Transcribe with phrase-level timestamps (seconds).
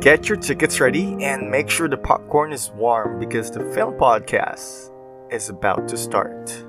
[0.00, 4.88] Get your tickets ready and make sure the popcorn is warm because the film podcast
[5.30, 6.64] is about to start.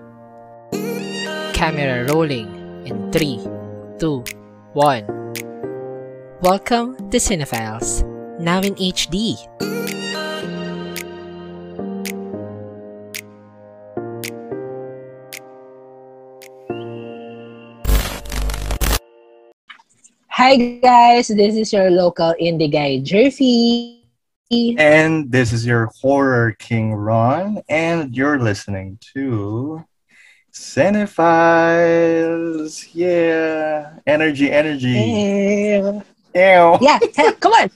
[1.53, 3.39] Camera rolling in 3,
[3.99, 4.25] 2,
[4.73, 5.33] 1.
[6.41, 8.03] Welcome to Cinephiles,
[8.37, 9.39] now in HD.
[20.51, 24.03] Hi guys, this is your local indie guy, Jerfy.
[24.75, 29.79] And this is your horror king, Ron, and you're listening to
[30.51, 31.23] Cinephiles.
[32.91, 34.91] Yeah, energy, energy.
[34.91, 36.03] Yeah,
[36.35, 36.75] Ew.
[36.83, 36.99] yeah.
[37.15, 37.71] hey, come on.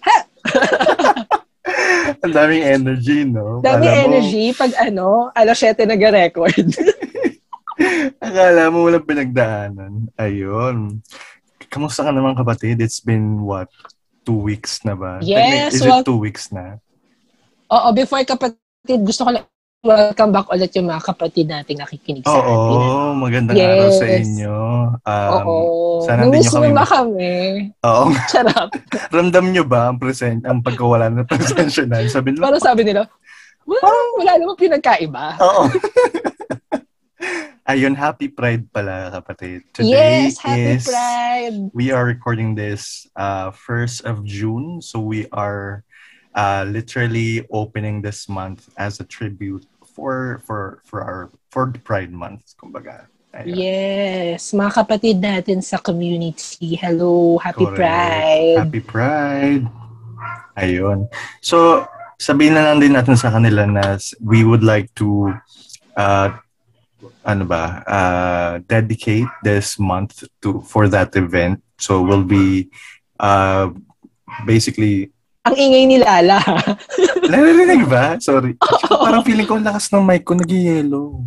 [2.27, 3.63] Ang daming energy, no?
[3.63, 6.75] Dami Akala mo- energy pag ano, alas 7 nag-record.
[8.19, 10.11] Akala mo walang pinagdaanan.
[10.19, 10.99] Ayun.
[11.67, 12.79] Kamusta ka naman kapatid?
[12.79, 13.67] It's been what?
[14.23, 15.21] Two weeks na ba?
[15.21, 16.81] Yes, Is well- it two weeks na?
[17.67, 18.59] Oo, before kapatid,
[19.01, 19.45] gusto ko lang
[19.81, 22.49] welcome back ulit yung mga kapatid nating nakikinig sa atin.
[22.49, 23.69] Oo, magandang Yes.
[23.69, 24.55] araw sa inyo.
[24.97, 25.55] Um, Oo.
[26.01, 27.33] sana Namiss nyo kami ba kami?
[27.85, 28.05] Oo.
[28.33, 28.69] Charap.
[29.15, 32.01] Ramdam nyo ba ang present, ang pagkawala ng presensya na?
[32.05, 33.05] Sabi nila, Parang sabi nila,
[33.61, 33.81] well,
[34.17, 35.37] wala namang pinagkaiba.
[35.37, 35.63] oo.
[37.65, 39.65] Ayun, happy Pride pala kapatid.
[39.73, 41.73] Today yes, happy is, Pride.
[41.73, 44.85] we are recording this uh, 1st of June.
[44.85, 45.81] So we are
[46.37, 52.13] uh, literally opening this month as a tribute for for for our for the Pride
[52.13, 53.09] month, kumbaga.
[53.33, 53.57] Ayun.
[53.57, 56.77] Yes, mga kapatid natin sa community.
[56.77, 57.81] Hello, happy Correct.
[57.81, 58.57] Pride.
[58.61, 59.65] Happy Pride.
[60.53, 61.09] Ayun.
[61.41, 61.81] So,
[62.21, 65.33] sabihin na lang din natin sa kanila na we would like to
[65.97, 66.29] uh,
[67.25, 71.61] ano ba, uh, dedicate this month to for that event.
[71.77, 72.71] So, we'll be
[73.19, 73.71] uh,
[74.45, 75.11] basically
[75.45, 76.41] Ang ingay ni Lala.
[77.29, 78.17] Naririnig ba?
[78.17, 78.57] Sorry.
[79.05, 81.21] Parang feeling ko ang lakas ng mic ko nag-yellow.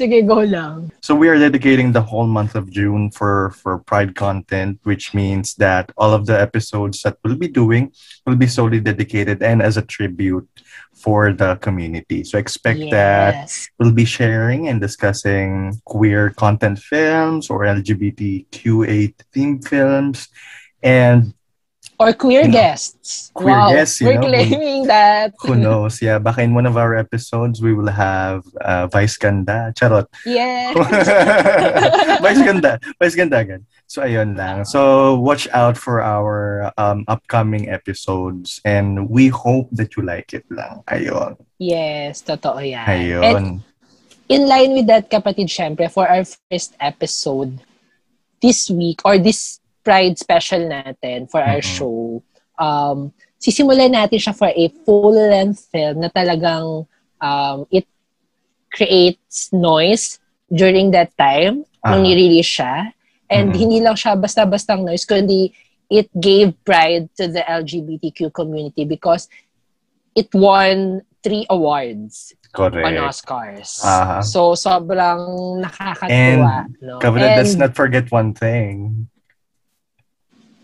[0.00, 0.90] Sige, go lang.
[1.04, 5.60] So we are dedicating the whole month of June for for Pride content, which means
[5.60, 7.92] that all of the episodes that we'll be doing
[8.24, 10.48] will be solely dedicated and as a tribute
[10.96, 12.24] for the community.
[12.24, 20.32] So expect that we'll be sharing and discussing queer content films or LGBTQA themed films
[20.80, 21.36] and
[22.00, 23.28] Or queer guests.
[23.36, 24.24] queer wow, guests, we're know.
[24.24, 25.36] claiming that.
[25.44, 29.68] who knows, yeah, baka in one of our episodes we will have uh, Vice Ganda.
[29.76, 30.08] Charot.
[30.24, 30.72] Yeah.
[32.24, 32.80] Vice ganda.
[32.96, 33.68] Vice ganda agad.
[33.84, 34.64] So, ayun lang.
[34.64, 40.48] So, watch out for our um, upcoming episodes and we hope that you like it
[40.48, 40.80] lang.
[40.88, 41.36] Ayun.
[41.60, 42.88] yes, totoo yan.
[43.20, 43.60] And
[44.32, 47.60] in line with that, kapatid, syempre, for our first episode
[48.40, 51.72] this week, or this Pride special natin for our Mhm.
[51.72, 52.20] show,
[52.60, 56.84] um, sisimulan natin siya for a full-length film na talagang
[57.20, 57.84] um, it
[58.72, 60.16] creates noise
[60.48, 62.04] during that time nung Ah.
[62.04, 62.92] nirelease siya.
[63.28, 63.58] And Mhm.
[63.60, 65.52] hindi lang siya basta-bastang noise, kundi
[65.88, 69.26] it gave pride to the LGBTQ community because
[70.14, 72.82] it won three awards Correct.
[72.82, 73.84] on Oscars.
[73.84, 74.20] Aha.
[74.22, 76.66] So, sobrang nakakatuwa.
[76.82, 76.98] no?
[76.98, 79.06] Kapatid, let's And, not forget one thing.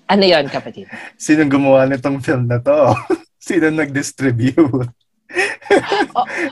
[0.07, 0.87] Ano yon kapatid?
[1.15, 2.95] Sino gumawa nitong film na to?
[3.47, 4.91] Sino nag-distribute?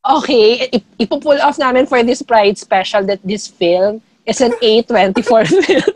[0.00, 5.44] Okay, ip- ipo-pull off namin for this Pride special that this film is an A24
[5.60, 5.92] film.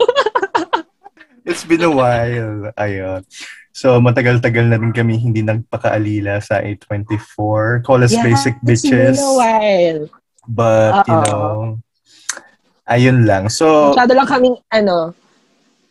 [1.41, 2.69] It's been a while.
[2.77, 3.25] Ayun.
[3.73, 7.81] So, matagal-tagal na rin kami hindi nagpakaalila sa A24.
[7.81, 9.17] Call us basic It's bitches.
[9.17, 10.01] been a while.
[10.45, 11.25] But, you Oo.
[11.25, 11.57] know,
[12.85, 13.49] ayun lang.
[13.49, 15.17] So, Masyado lang kaming, ano,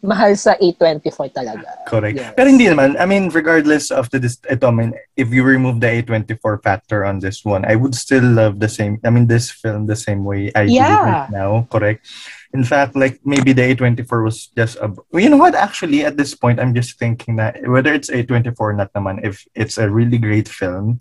[0.04, 1.64] mahal sa A24 talaga.
[1.88, 2.20] correct.
[2.20, 2.36] Yes.
[2.36, 5.80] Pero hindi naman, I mean, regardless of the, dis- ito, I mean, if you remove
[5.80, 9.48] the A24 factor on this one, I would still love the same, I mean, this
[9.50, 11.00] film the same way I do it Yeah.
[11.24, 12.04] right now, correct?
[12.52, 16.36] In fact, like, maybe the A24 was just a, you know what, actually, at this
[16.36, 20.18] point, I'm just thinking that whether it's A24 or not naman, if it's a really
[20.18, 21.00] great film,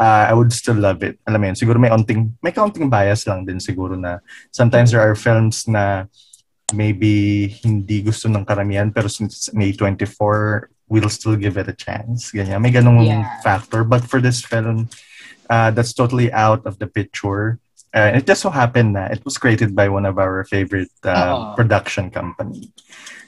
[0.00, 1.20] uh, I would still love it.
[1.28, 4.18] Alam mo yun, siguro may onting, may kaunting bias lang din siguro na
[4.50, 6.08] sometimes there are films na
[6.72, 12.28] maybe hindi gusto ng karamihan pero since may 24 we'll still give it a chance
[12.32, 13.24] ganyan may ganung Yeah.
[13.40, 14.88] factor but for this film
[15.48, 17.56] uh, that's totally out of the picture
[17.96, 21.56] uh, it just so happened na it was created by one of our favorite uh,
[21.56, 22.68] production company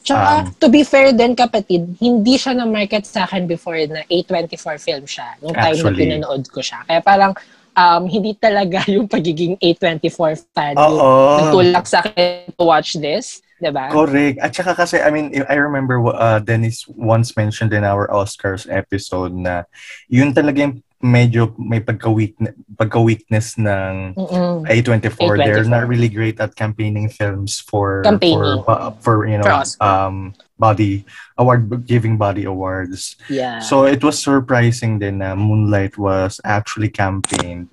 [0.00, 4.80] Tsaka, Um, to be fair din kapatid, hindi siya na-market sa akin before na A24
[4.80, 5.36] film siya.
[5.44, 5.92] Nung time Actually.
[5.92, 6.80] na pinanood ko siya.
[6.88, 7.36] Kaya parang,
[7.80, 11.40] um, hindi talaga yung pagiging A24 fan yung Oo.
[11.40, 13.40] nagtulak sa akin to watch this.
[13.60, 13.92] Diba?
[13.92, 14.40] Correct.
[14.40, 19.36] At saka kasi, I mean, I remember uh, Dennis once mentioned in our Oscars episode
[19.36, 19.68] na
[20.08, 24.68] yun talaga yung medyo may pagka-weakness, pagka-weakness ng Mm-mm.
[24.68, 25.16] A24.
[25.16, 25.36] A24.
[25.40, 28.62] They're not really great at campaigning films for Campaigning.
[28.64, 31.08] for, for you know For um body
[31.40, 33.16] award giving body awards.
[33.32, 33.64] Yeah.
[33.64, 37.72] So it was surprising then na Moonlight was actually campaigned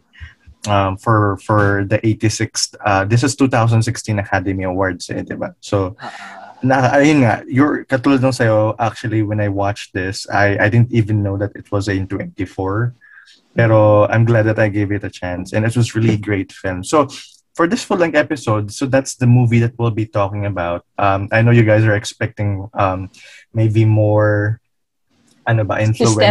[0.71, 3.83] um, for for the 86th uh, this is 2016
[4.19, 5.51] Academy Awards eh, diba?
[5.59, 10.57] So Ah, na ayun nga, your katulad ng sayo actually when I watched this, I
[10.57, 12.95] I didn't even know that it was a 24.
[13.57, 16.83] Pero I'm glad that I gave it a chance and it was really great film.
[16.83, 17.09] So
[17.57, 20.85] for this full length episode, so that's the movie that we'll be talking about.
[21.01, 23.09] Um, I know you guys are expecting um,
[23.53, 24.61] maybe more
[25.47, 26.21] ano ba, influential.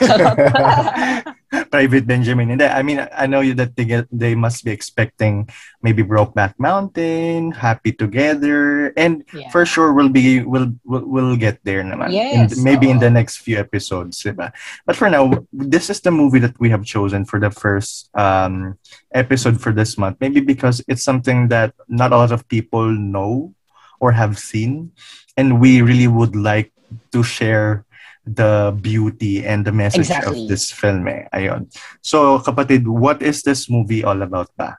[1.70, 2.50] Private Benjamin.
[2.50, 5.48] And I mean, I know you that they get, they must be expecting
[5.82, 9.50] maybe Brokeback Mountain, Happy Together, and Yeah.
[9.54, 12.10] for sure we'll be we'll we'll, we'll get there naman.
[12.12, 14.50] Yes, In, maybe in the next few episodes, diba?
[14.84, 18.74] But for now, this is the movie that we have chosen for the first um
[19.14, 20.18] episode for this month.
[20.20, 23.54] Maybe because it's something that not a lot of people know
[24.02, 24.90] or have seen,
[25.38, 26.74] and we really would like
[27.14, 27.85] to share
[28.26, 30.42] the beauty and the message Exactly.
[30.42, 31.06] of this film.
[31.06, 31.24] Eh.
[31.32, 31.70] Ayun.
[32.02, 34.76] So, kapatid, what is this movie all about ba?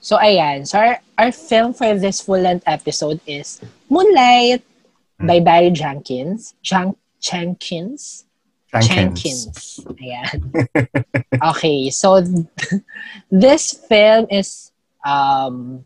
[0.00, 0.66] So, ayan.
[0.66, 4.62] So, our, our film for this full-length episode is Moonlight
[5.22, 5.26] Hmm.
[5.28, 6.54] by Barry Jenkins.
[6.62, 8.24] Jan- Jenkins?
[8.80, 9.78] Jenkins.
[10.00, 10.40] Ayan.
[11.52, 12.24] okay, so
[13.30, 14.72] this film is
[15.04, 15.84] um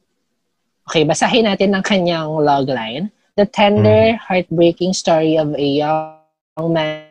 [0.88, 3.10] okay, basahin natin ng kanyang logline.
[3.36, 7.04] The tender, heartbreaking story of a young man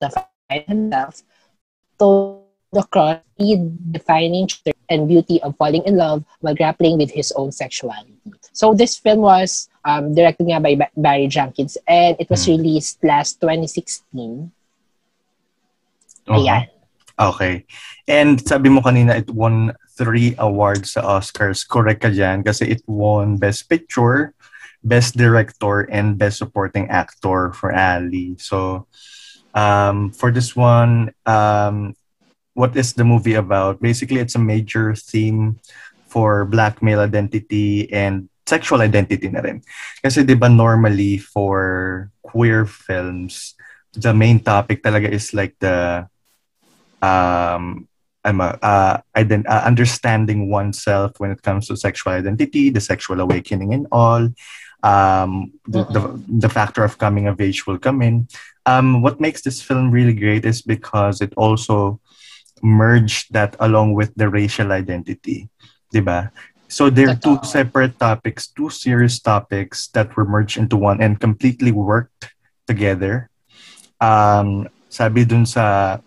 [0.00, 1.22] to find himself
[1.98, 2.40] to
[2.72, 3.56] the cross the
[3.90, 8.14] defining truth and beauty of falling in love while grappling with his own sexuality.
[8.52, 12.52] So this film was um, directed nga by Ba- Barry Jenkins and it was Hmm.
[12.62, 14.52] released last 2016.
[16.28, 16.38] Uh-huh.
[16.38, 16.68] Ayan.
[17.18, 17.64] Okay.
[18.08, 21.64] And sabi mo kanina, it won three awards sa Oscars.
[21.64, 24.36] Correct ka dyan kasi it won Best Picture,
[24.84, 28.36] Best Director, and Best Supporting Actor for Ali.
[28.38, 28.86] So,
[29.56, 31.96] um, for this one, um,
[32.52, 33.80] what is the movie about?
[33.80, 35.58] Basically, it's a major theme
[36.06, 39.60] for black male identity and sexual identity na rin.
[40.00, 43.56] Kasi di ba normally for queer films,
[43.92, 46.06] the main topic talaga is like the
[47.02, 47.88] um
[48.26, 53.20] I'm a, uh, ident- uh, understanding oneself when it comes to sexual identity, the sexual
[53.20, 54.28] awakening and all.
[54.82, 58.28] Um, the, the, the factor of coming of age will come in.
[58.66, 62.00] Um, what makes this film really great is because it also
[62.62, 65.48] merged that along with the racial identity.
[65.94, 66.30] Diba?
[66.68, 71.70] So they're two separate topics, two serious topics that were merged into one and completely
[71.70, 72.34] worked
[72.66, 73.30] together.
[74.00, 75.98] Um, sabi dun sa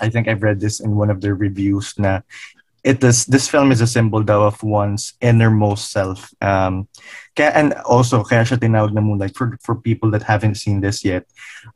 [0.00, 2.20] I think I've read this in one of the reviews na
[2.84, 6.28] it is this film is a symbol daw of one's innermost self.
[6.44, 6.86] Um,
[7.34, 11.04] kaya, and also kaya siya tinawag na Moonlight for for people that haven't seen this
[11.04, 11.24] yet.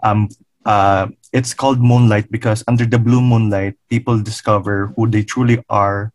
[0.05, 0.29] Um,
[0.69, 6.13] uh, it's called Moonlight because under the blue moonlight, people discover who they truly are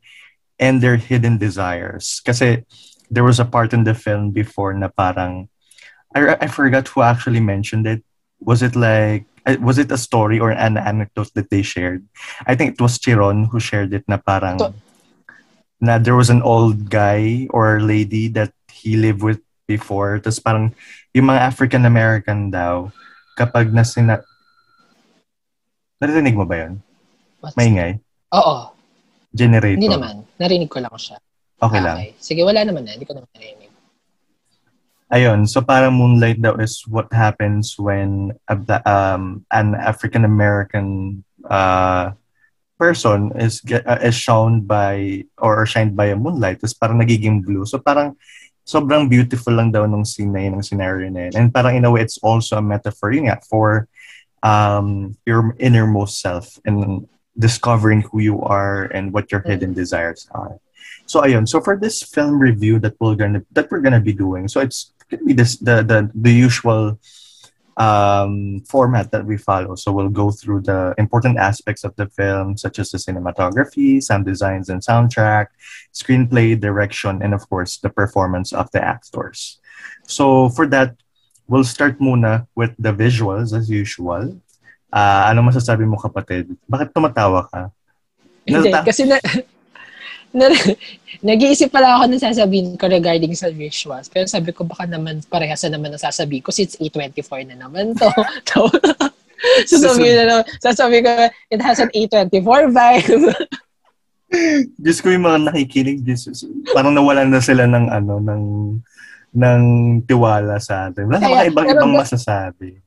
[0.62, 2.22] and their hidden desires.
[2.22, 2.62] Kasi
[3.10, 5.50] there was a part in the film before na parang
[6.14, 8.06] I, I forgot who actually mentioned it.
[8.40, 9.26] Was it like
[9.60, 12.04] was it a story or an anecdote that they shared?
[12.48, 14.74] I think it was Chiron who shared it na parang To-
[15.84, 20.20] na there was an old guy or lady that he lived with before.
[20.20, 20.72] Tapos parang
[21.12, 22.88] yung mga African American daw
[23.36, 24.24] kapag na sina
[26.00, 26.84] Narinig mo ba yun?
[27.40, 28.00] What's- Maingay?
[28.36, 28.76] Oo.
[29.32, 29.80] Generator?
[29.80, 30.28] Hindi naman.
[30.36, 31.16] Narinig ko lang siya.
[31.64, 31.98] Okay Ah, lang.
[32.20, 32.92] Sige, wala naman na.
[32.92, 33.63] Hindi ko naman narinig.
[35.14, 38.58] Ayun, so parang Moonlight daw is what happens when a,
[38.90, 42.18] um, an African American uh,
[42.82, 46.58] person is get, uh, is shown by or shined by a moonlight.
[46.58, 47.62] Tapos parang nagiging blue.
[47.70, 48.18] So parang
[48.66, 51.34] sobrang beautiful lang daw nung scene na yun, ng scenario na yun.
[51.38, 53.86] And parang in a way, it's also a metaphor yun nga, for
[54.42, 57.06] um, your innermost self and
[57.38, 60.58] discovering who you are and what your hidden desires are.
[61.06, 64.48] So ayun, so for this film review that we're gonna that we're gonna be doing,
[64.48, 66.98] so it's be this the the the usual
[67.78, 69.76] um, format that we follow.
[69.76, 74.26] So we'll go through the important aspects of the film, such as the cinematography, sound
[74.26, 75.48] designs and soundtrack,
[75.94, 79.60] screenplay, direction, and of course the performance of the actors.
[80.08, 80.96] So for that,
[81.48, 84.38] we'll start muna with the visuals as usual.
[84.94, 86.54] Ah, ano masasabi mo kapatid?
[86.70, 87.74] Bakit tumatawa ka?
[88.46, 89.18] Hindi, Nalata- kasi na,
[91.30, 94.10] nag-iisip pala ako ng sasabihin ko regarding sa visuals.
[94.10, 97.94] Pero sabi ko, baka naman parehas na naman ang sasabihin ko since 824 na naman
[97.94, 98.10] to.
[98.52, 98.66] so,
[99.78, 101.12] sasabihin na naman, sasabihin ko,
[101.54, 103.30] it has an 824 vibe.
[104.82, 106.26] Diyos ko yung mga nakikinig, Diyos,
[106.74, 108.44] parang nawalan na sila ng ano, ng
[109.34, 109.64] ng
[110.06, 111.10] tiwala sa atin.
[111.10, 112.82] Wala Kaya, ibang ibang masasabi.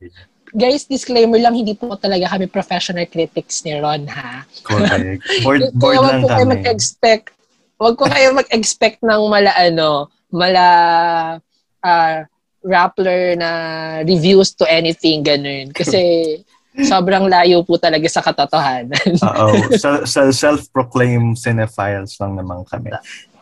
[0.54, 4.46] Guys, disclaimer lang, hindi po talaga kami professional critics ni Ron, ha?
[4.62, 5.20] Correct.
[5.42, 6.30] Board, board lang kami.
[6.30, 7.35] Kayo mag-expect,
[7.76, 10.64] wag ko kayo mag-expect ng mala, ano, mala,
[11.84, 12.18] uh,
[12.66, 13.50] Rappler na
[14.02, 15.70] reviews to anything, ganun.
[15.70, 16.42] Kasi,
[16.90, 19.16] sobrang layo po talaga sa katotohanan.
[19.22, 19.48] Oo.
[19.80, 22.92] So, so self-proclaimed cinephiles lang naman kami.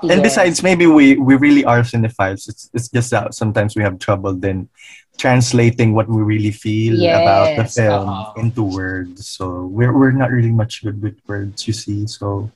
[0.04, 2.44] And besides, maybe we we really are cinephiles.
[2.44, 4.68] It's it's just that sometimes we have trouble then
[5.16, 7.16] translating what we really feel yes.
[7.16, 8.40] about the film uh-huh.
[8.40, 9.26] into words.
[9.26, 12.04] So we're we're not really much good with words, you see.
[12.06, 12.52] So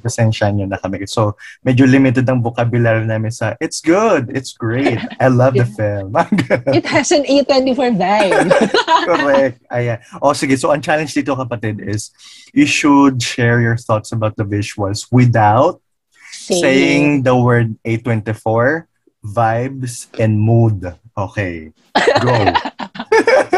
[0.00, 1.04] pasensya nyo na kami.
[1.06, 6.16] So, medyo limited ang vocabulary namin sa, it's good, it's great, I love the film.
[6.76, 8.48] it has an A24 vibe.
[9.04, 9.60] Correct.
[9.68, 10.00] Ayan.
[10.24, 12.10] O sige, so ang challenge dito kapatid is,
[12.56, 15.80] you should share your thoughts about the visuals without
[16.32, 18.86] saying the word A24,
[19.24, 20.84] vibes, and mood.
[21.16, 21.72] Okay.
[22.20, 22.34] Go.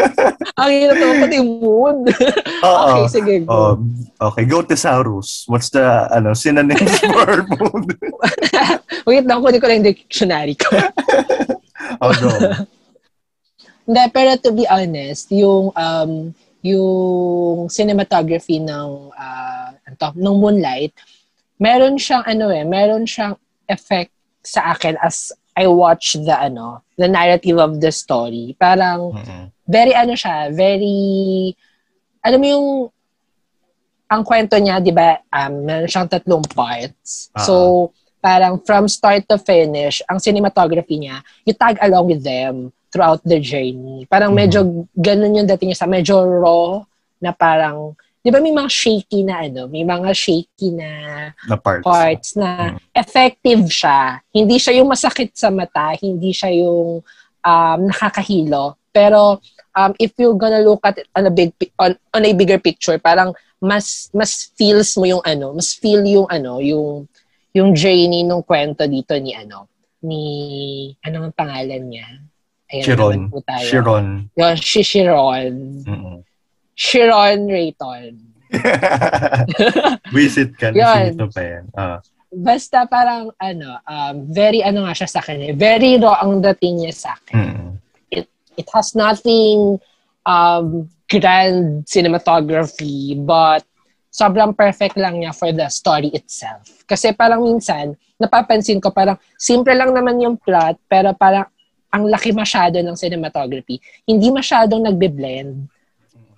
[0.60, 1.98] Ang hirap naman pati mood.
[2.62, 3.76] okay, sige, go.
[3.76, 3.80] Um,
[4.20, 5.44] okay, go Thesaurus.
[5.46, 7.86] What's the ano synonyms for mood?
[9.08, 10.70] Wait lang, kunin ko lang yung dictionary ko.
[12.02, 12.30] oh, go.
[13.86, 16.34] Hindi, pero to be honest, yung um,
[16.66, 20.92] yung cinematography ng uh, ng Moonlight,
[21.62, 23.38] meron siyang ano eh, meron siyang
[23.70, 24.10] effect
[24.42, 28.52] sa akin as I watch the ano, the narrative of the story.
[28.60, 29.44] Parang mm-hmm.
[29.64, 31.56] very ano siya, very
[32.20, 32.68] alam mo yung
[34.06, 37.32] ang kwento niya, 'di ba, um, meron siyang tatlong parts.
[37.32, 37.42] Uh-huh.
[37.42, 37.54] So
[38.20, 43.40] parang from start to finish, ang cinematography niya, you tag along with them throughout the
[43.40, 44.04] journey.
[44.06, 44.46] Parang mm-hmm.
[44.46, 44.60] medyo
[44.92, 46.84] ganun yung dating niya sa medyo raw
[47.18, 50.90] na parang di ba may mga shaky na ano, may mga shaky na,
[51.46, 51.86] na parts.
[51.86, 52.98] parts na mm.
[52.98, 54.18] effective siya.
[54.34, 57.06] Hindi siya yung masakit sa mata, hindi siya yung
[57.46, 58.74] um, nakakahilo.
[58.90, 59.38] Pero
[59.78, 62.98] um, if you're gonna look at it on a big on, on a bigger picture,
[62.98, 63.30] parang
[63.62, 67.06] mas mas feels mo yung ano, mas feel yung ano, yung
[67.54, 69.70] yung journey ng kwento dito ni ano,
[70.02, 70.22] ni
[71.06, 72.10] ano ang pangalan niya?
[72.74, 73.20] Ayan Chiron.
[73.70, 74.06] Chiron.
[74.34, 75.54] Yung si Chiron.
[75.86, 76.25] Mm-mm.
[76.76, 78.20] Sharon Rayton.
[80.14, 81.64] Visit ka na sino pa yan.
[81.72, 81.98] Uh.
[82.30, 85.52] Basta parang ano, um, very ano nga siya sa akin eh.
[85.56, 87.34] Very raw ang dating niya sa akin.
[87.34, 87.70] Mm.
[88.12, 88.28] It,
[88.60, 89.80] it has nothing
[90.28, 93.64] um, grand cinematography but
[94.12, 96.84] sobrang perfect lang niya for the story itself.
[96.84, 101.48] Kasi parang minsan, napapansin ko parang simple lang naman yung plot pero parang
[101.88, 103.80] ang laki masyado ng cinematography.
[104.04, 105.72] Hindi masyadong nagbe-blend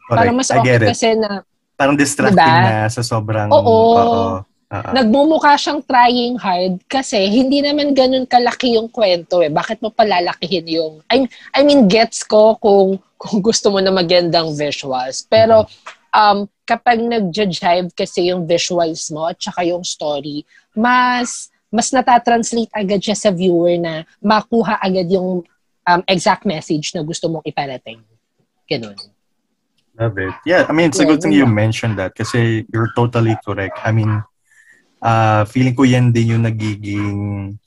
[0.09, 0.19] Correct.
[0.25, 1.45] Parang mas okay kasi na...
[1.77, 2.65] Parang distracting diba?
[2.65, 3.53] na sa sobrang...
[3.53, 3.61] Oo.
[3.61, 4.23] oo.
[4.69, 4.93] Uh-huh.
[4.93, 9.53] Nagmumukha siyang trying hard kasi hindi naman ganun kalaki yung kwento eh.
[9.53, 10.93] Bakit mo palalakihin yung...
[11.12, 15.25] I, I mean, gets ko kung, kung gusto mo na magandang visuals.
[15.29, 15.69] Pero
[16.12, 23.00] um, kapag nag-jive kasi yung visuals mo at saka yung story, mas mas natatranslate agad
[23.00, 25.45] siya sa viewer na makuha agad yung
[25.85, 28.00] um, exact message na gusto mong iparating.
[28.65, 28.97] Ganun.
[29.99, 30.35] Love it.
[30.47, 33.78] Yeah, I mean, it's a good thing you mentioned that kasi you're totally correct.
[33.83, 34.23] I mean,
[35.02, 37.59] uh, feeling ko yan din yung nagiging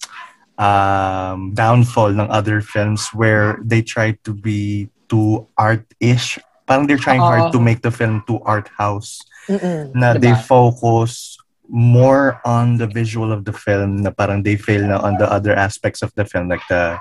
[0.55, 6.39] um, downfall ng other films where they try to be too art-ish.
[6.63, 7.51] Parang they're trying Uh-oh.
[7.51, 9.19] hard to make the film too art house.
[9.49, 10.21] Mm-mm, na diba?
[10.21, 11.35] they focus
[11.67, 15.55] more on the visual of the film na parang they fail na on the other
[15.55, 16.99] aspects of the film like the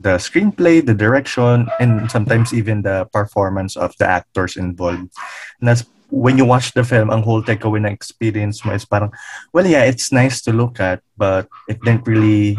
[0.00, 5.12] the screenplay, the direction, and sometimes even the performance of the actors involved.
[5.60, 9.12] And that's when you watch the film, ang whole takeaway na experience mo is parang,
[9.52, 12.58] well, yeah, it's nice to look at, but it didn't really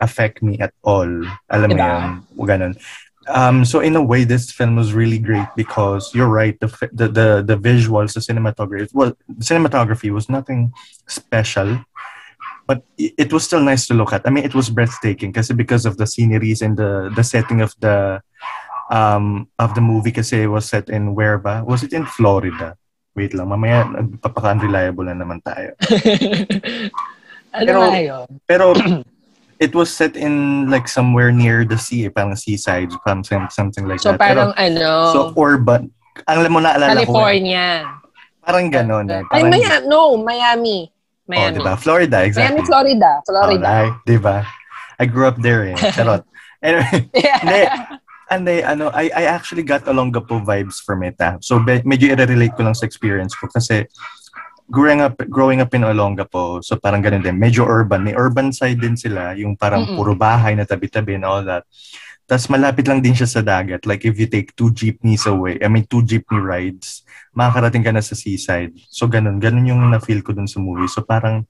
[0.00, 1.08] affect me at all.
[1.48, 2.74] Alam mo yan, ganun.
[3.28, 6.58] Um, so in a way, this film was really great because you're right.
[6.60, 10.72] The the the, the visuals, the cinematography, well, the cinematography was nothing
[11.06, 11.84] special
[12.68, 14.28] but it was still nice to look at.
[14.28, 17.72] I mean, it was breathtaking kasi because of the sceneries and the the setting of
[17.80, 18.20] the
[18.92, 21.64] um of the movie kasi it was set in where ba?
[21.64, 22.76] Was it in Florida?
[23.16, 25.72] Wait lang, mamaya nagpapaka-unreliable na naman tayo.
[27.56, 28.12] ano pero,
[28.44, 28.64] pero
[29.64, 33.98] it was set in like somewhere near the sea, eh, parang seaside, something, something like
[33.98, 34.20] so, that.
[34.20, 34.90] So parang pero, ano?
[35.16, 35.90] So urban.
[36.28, 37.08] Alam mo na alala California.
[37.08, 37.16] ko.
[37.16, 37.66] California.
[38.44, 39.06] Parang ganon.
[39.08, 39.22] Eh.
[39.28, 39.86] Parang, Ay, Miami.
[39.88, 40.78] No, Miami.
[41.28, 41.60] Miami.
[41.60, 41.74] Oh, diba?
[41.76, 42.56] Florida, exactly.
[42.56, 43.10] Miami, Florida.
[43.28, 43.66] Florida.
[43.68, 44.36] Alright, diba?
[44.98, 45.76] I grew up there eh.
[45.94, 46.24] Charot.
[46.64, 47.06] Anyway,
[47.44, 47.62] hindi.
[48.28, 51.16] And I, ano, I, I actually got Olongapo vibes from it.
[51.20, 51.36] Ah.
[51.40, 53.88] So, be, medyo i-relate ko lang sa experience ko kasi
[54.68, 57.40] growing up growing up in Olongapo, so parang ganun din.
[57.40, 58.04] Medyo urban.
[58.04, 59.96] May urban side din sila, yung parang Mm-mm.
[59.96, 61.64] puro bahay na tabi-tabi and all that.
[62.28, 63.88] Tapos malapit lang din siya sa dagat.
[63.88, 68.04] Like if you take two jeepneys away, I mean two jeepney rides, makakarating ka na
[68.04, 68.76] sa seaside.
[68.92, 70.92] So ganun, ganun yung na-feel ko dun sa movie.
[70.92, 71.48] So parang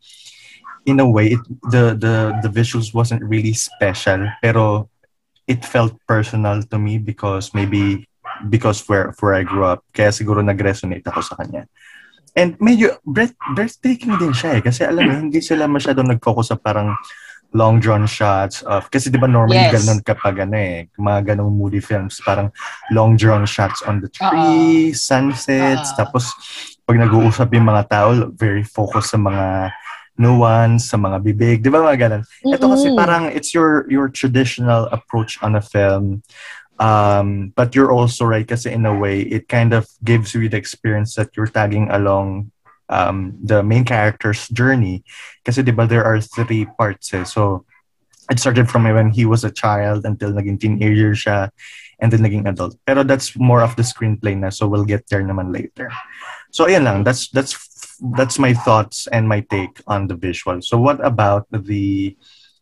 [0.86, 2.14] in a way, it, the the
[2.46, 4.86] the visuals wasn't really special, pero
[5.50, 8.06] it felt personal to me because maybe
[8.46, 11.66] because where where I grew up, kaya siguro nag-resonate ako sa kanya.
[12.38, 14.62] And medyo breath, breathtaking din siya eh.
[14.62, 16.94] Kasi alam mo, hindi sila masyadong nag-focus sa parang
[17.58, 19.74] long drawn shots of kasi 'di ba normally Yes.
[19.82, 22.54] ganun kapag ano eh mga ganung moody films parang
[22.94, 25.96] long drawn shots on the tree sunsets Oo.
[25.98, 26.30] tapos
[26.86, 29.74] pag nag-uusap yung mga tao very focused sa mga
[30.16, 32.96] nuance sa mga bibig 'di ba mga ganun ito kasi Mm-mm.
[32.96, 36.22] parang it's your your traditional approach on a film
[36.78, 40.58] um but you're also right kasi in a way it kind of gives you the
[40.58, 42.50] experience that you're tagging along
[42.88, 45.04] um the main character's journey.
[45.44, 47.24] Kasi 'di ba there are three parts eh.
[47.24, 47.64] so
[48.28, 51.48] it started from when he was a child until naging teenager siya
[52.00, 52.76] and then naging adult.
[52.84, 55.88] Pero that's more of the screenplay na so we'll get there naman later.
[56.52, 57.04] So ayan lang.
[57.04, 57.56] That's that's
[58.14, 60.60] that's my thoughts and my take on the visual.
[60.62, 62.16] So what about the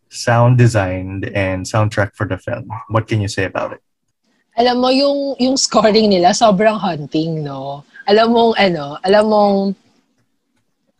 [0.09, 2.71] sound design and soundtrack for the film?
[2.88, 3.83] What can you say about it?
[4.56, 7.85] Alam mo, yung, yung scoring nila, sobrang haunting, no?
[8.09, 9.76] Alam mong, ano, alam mong,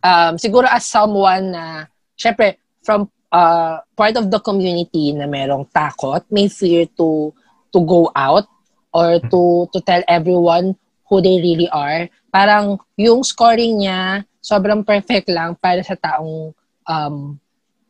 [0.03, 1.85] um, siguro as someone na,
[2.17, 7.33] syempre, from uh, part of the community na merong takot, may fear to
[7.73, 8.47] to go out
[8.95, 10.73] or to to tell everyone
[11.07, 12.07] who they really are.
[12.31, 16.51] Parang yung scoring niya, sobrang perfect lang para sa taong
[16.87, 17.15] um,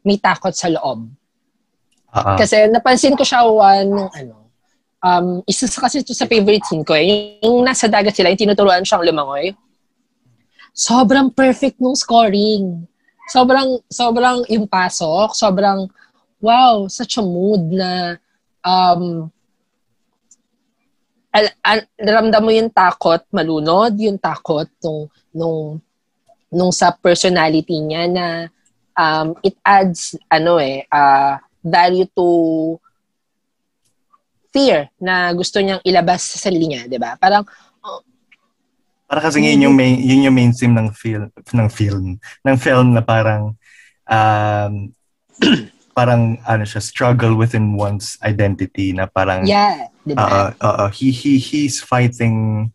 [0.06, 1.10] may takot sa loob.
[2.14, 2.38] Ah.
[2.40, 4.36] Kasi napansin ko siya one nung ano,
[5.04, 8.32] um, isa sa kasi ito sa favorite scene ko eh, yung, yung nasa dagat sila,
[8.32, 9.54] yung tinuturuan siyang lumangoy.
[10.78, 12.86] Sobrang perfect nung scoring.
[13.34, 15.90] Sobrang, sobrang yung pasok, sobrang,
[16.38, 18.22] wow, such a mood na,
[18.62, 19.26] um,
[21.34, 25.82] al, al, ramdam mo yung takot, malunod, yung takot nung, nung,
[26.54, 28.28] nung sa personality niya na,
[28.94, 32.28] um, it adds, ano eh, uh, value to
[34.58, 37.14] fear na gusto niyang ilabas sa sarili niya, 'di ba?
[37.20, 37.46] Parang
[39.08, 43.00] Para kasi yun yung main yun yung mainstream ng film ng film ng film na
[43.00, 43.56] parang
[44.04, 44.74] um
[45.98, 50.22] parang ano siya struggle within one's identity na parang yeah, 'di ba?
[50.22, 52.68] uh, uh, uh, he he he's fighting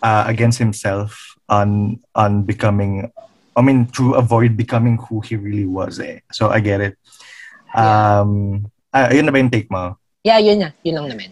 [0.00, 3.10] uh, against himself on on becoming
[3.58, 6.22] I mean to avoid becoming who he really was eh.
[6.30, 6.94] So I get it.
[7.74, 9.98] Um ah, ayun na ba yung take mo?
[10.24, 11.30] yeah, yun na, yun lang naman.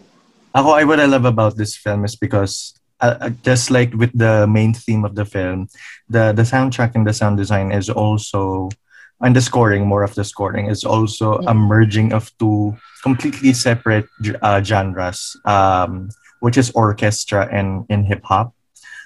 [0.53, 4.15] Ako, I what I love about this film is because uh, uh, just like with
[4.15, 5.67] the main theme of the film,
[6.07, 8.71] the the soundtrack and the sound design is also
[9.19, 11.67] and the scoring, more of the scoring is also a Mm.
[11.67, 14.07] merging of two completely separate
[14.41, 16.07] uh, genres, um,
[16.39, 18.51] which is orchestra and in hip hop.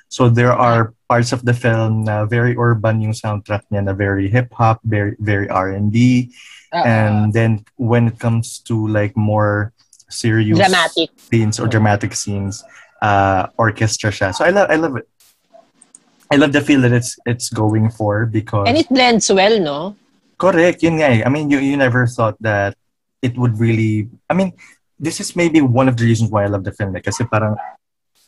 [0.10, 4.30] So there are parts of the film na very urban yung soundtrack niya na very
[4.32, 6.30] hip hop, very very R&B,
[6.68, 9.72] Uh, and then when it comes to like more
[10.12, 11.08] serious dramatic.
[11.16, 12.60] scenes or dramatic scenes,
[13.02, 14.34] uh, orchestra siya.
[14.34, 15.08] So I love, I love it.
[16.32, 19.96] I love the feel that it's it's going for because And it blends well, no?
[20.38, 21.22] correct yun nga eh.
[21.26, 22.78] I mean you you never thought that
[23.26, 24.54] it would really I mean
[25.00, 27.58] this is maybe one of the reasons why I love the film eh, kasi parang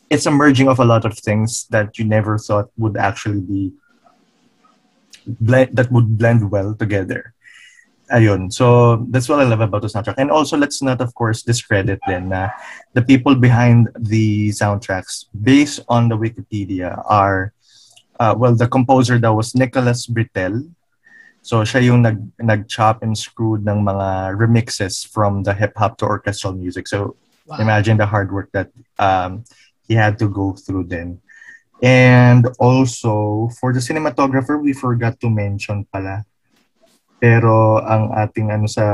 [0.09, 3.73] it's a merging of a lot of things that you never thought would actually be
[5.27, 7.33] blend that would blend well together.
[8.11, 8.51] Ayun.
[8.51, 10.17] So that's what I love about the soundtrack.
[10.17, 12.49] And also let's not of course discredit then na
[12.93, 17.53] the people behind the soundtracks based on the Wikipedia are
[18.19, 20.65] uh, well the composer that was Nicholas Britell.
[21.41, 26.05] So siya yung nag nag-chop and screwed ng mga remixes from the hip hop to
[26.05, 26.87] orchestral music.
[26.89, 27.15] So
[27.49, 27.57] Wow.
[27.65, 28.69] imagine the hard work that
[28.99, 29.43] um,
[29.87, 31.19] he had to go through then.
[31.81, 36.25] And also, for the cinematographer, we forgot to mention pala.
[37.19, 38.85] Pero ang ating ano sa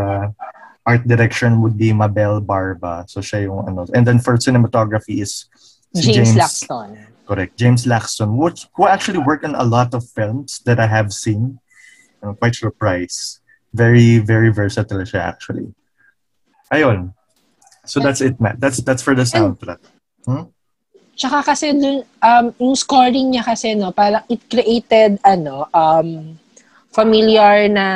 [0.85, 3.05] art direction would be Mabel Barba.
[3.07, 3.85] So siya yung ano.
[3.93, 5.45] And then for cinematography is
[5.93, 6.97] si James, Laxton.
[7.25, 7.57] Correct.
[7.57, 11.57] James Laxton, which, who actually worked on a lot of films that I have seen.
[12.21, 13.41] I'm quite surprised.
[13.73, 15.73] Very, very versatile siya actually.
[16.73, 17.13] Ayun.
[17.85, 18.57] So that's it, Matt.
[18.57, 19.77] That's that's for the soundtrack.
[21.15, 26.35] Tsaka kasi dun, um, yung scoring niya kasi, no, parang it created, ano, um,
[26.95, 27.87] familiar na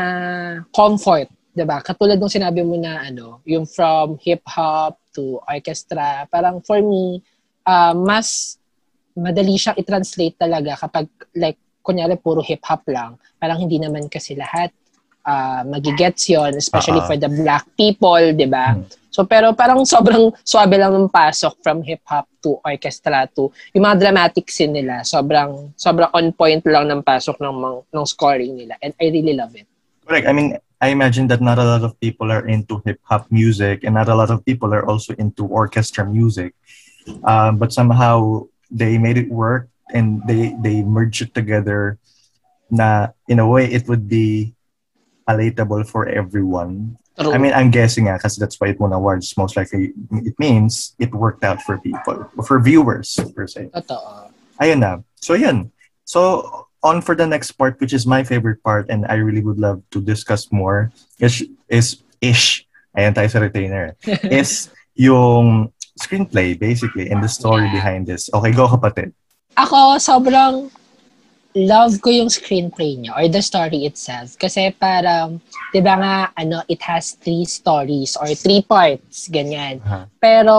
[0.75, 1.79] comfort, 'di ba?
[1.79, 7.23] Katulad ng sinabi mo na ano, yung from hip hop to orchestra, parang for me
[7.63, 8.59] uh, mas
[9.15, 11.07] madali siyang i-translate talaga kapag
[11.39, 13.15] like kunyari puro hip hop lang.
[13.39, 14.75] Parang hindi naman kasi lahat
[15.23, 17.15] uh, magigets yon especially uh-huh.
[17.15, 18.75] for the black people, 'di ba?
[18.75, 18.83] Hmm.
[19.19, 23.83] So pero parang sobrang swabe lang ng pasok from hip hop to orchestra to yung
[23.83, 25.03] mga dramatic scene nila.
[25.03, 29.51] Sobrang sobrang on point lang ng pasok ng ng scoring nila and I really love
[29.59, 29.67] it.
[30.07, 30.23] Correct.
[30.23, 33.83] I mean, I imagine that not a lot of people are into hip hop music
[33.83, 36.55] and not a lot of people are also into orchestra music.
[37.27, 41.99] Um, but somehow they made it work and they they merged it together
[42.71, 44.55] na in a way it would be
[45.27, 46.95] palatable for everyone.
[47.19, 49.35] I mean, I'm guessing because that's why it won awards.
[49.35, 49.91] Most likely,
[50.23, 53.69] it means it worked out for people, for viewers, per se.
[53.75, 54.31] Totoo.
[54.61, 55.03] Ayun na.
[55.19, 55.71] So, yun.
[56.05, 59.59] So, on for the next part, which is my favorite part, and I really would
[59.59, 62.65] love to discuss more, is, is ish.
[62.95, 63.95] Ayan tayo sa retainer.
[64.31, 67.75] is yung screenplay, basically, and the story yeah.
[67.75, 68.31] behind this.
[68.33, 69.11] Okay, go kapatid.
[69.59, 70.71] Ako, sobrang
[71.67, 74.39] love ko yung screenplay niya or the story itself.
[74.39, 75.43] Kasi parang,
[75.75, 79.83] di ba nga, ano, it has three stories or three parts, ganyan.
[79.83, 80.05] Uh-huh.
[80.21, 80.55] Pero,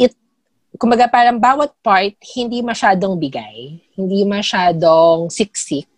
[0.00, 0.16] it,
[0.80, 3.80] kumbaga parang bawat part, hindi masyadong bigay.
[3.92, 5.88] Hindi masyadong siksik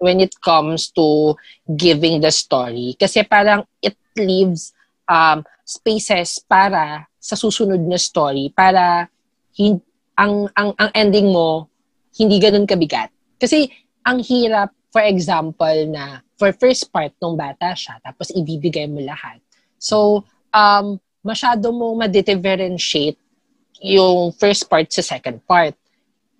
[0.00, 1.36] when it comes to
[1.76, 2.96] giving the story.
[2.96, 4.72] Kasi parang it leaves
[5.08, 9.08] um, spaces para sa susunod na story para
[9.56, 9.80] hin-
[10.12, 11.66] ang, ang, ang ending mo
[12.14, 13.70] hindi ganun kabigat kasi
[14.04, 19.40] ang hirap, for example, na for first part nung bata siya, tapos ibibigay mo lahat.
[19.78, 23.18] So, um, masyado mo ma-differentiate
[23.80, 25.74] yung first part sa second part.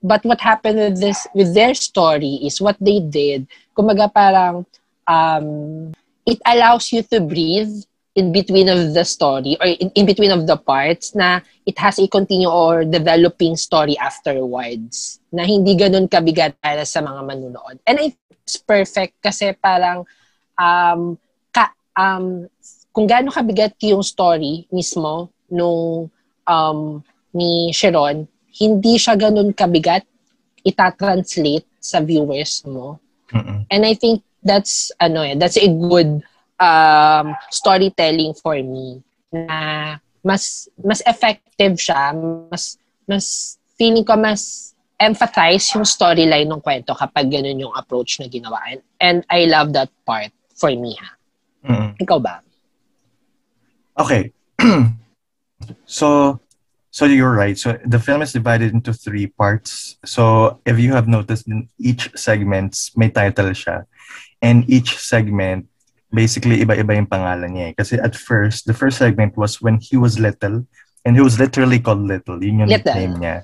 [0.05, 4.69] But what happened with this, with their story is what they did, kumaga parang,
[5.09, 5.93] um,
[6.29, 7.73] it allows you to breathe
[8.15, 11.99] in between of the story or in, in between of the parts na it has
[11.99, 17.77] a continue or developing story afterwards na hindi ganun kabigat para sa mga manunood.
[17.87, 20.07] And I think it's perfect kasi parang
[20.55, 21.19] um,
[21.51, 22.47] ka, um,
[22.95, 26.07] kung gaano kabigat yung story mismo nung
[26.47, 27.03] um,
[27.35, 30.07] ni Sharon, hindi siya ganun kabigat
[30.63, 33.03] itatranslate sa viewers mo.
[33.35, 33.67] Mm-mm.
[33.69, 36.23] And I think that's ano eh, that's a good
[36.61, 42.15] um, storytelling for me na mas mas effective siya,
[42.51, 48.31] mas mas feeling ko mas empathize yung storyline ng kwento kapag ganun yung approach na
[48.31, 48.63] ginawa.
[48.71, 51.11] And, and I love that part for me ha.
[51.67, 51.91] Mm-hmm.
[52.01, 52.41] Ikaw ba?
[53.99, 54.33] Okay.
[55.85, 56.39] so
[56.95, 57.59] so you're right.
[57.59, 59.99] So the film is divided into three parts.
[60.07, 63.85] So if you have noticed in each segments may title siya.
[64.45, 65.67] And each segment
[66.15, 67.75] basically iba-iba yung pangalan niya eh.
[67.75, 70.63] Kasi at first, the first segment was when he was little
[71.05, 72.39] and he was literally called Little.
[72.39, 72.95] Yun yung little.
[72.95, 73.37] nickname niya.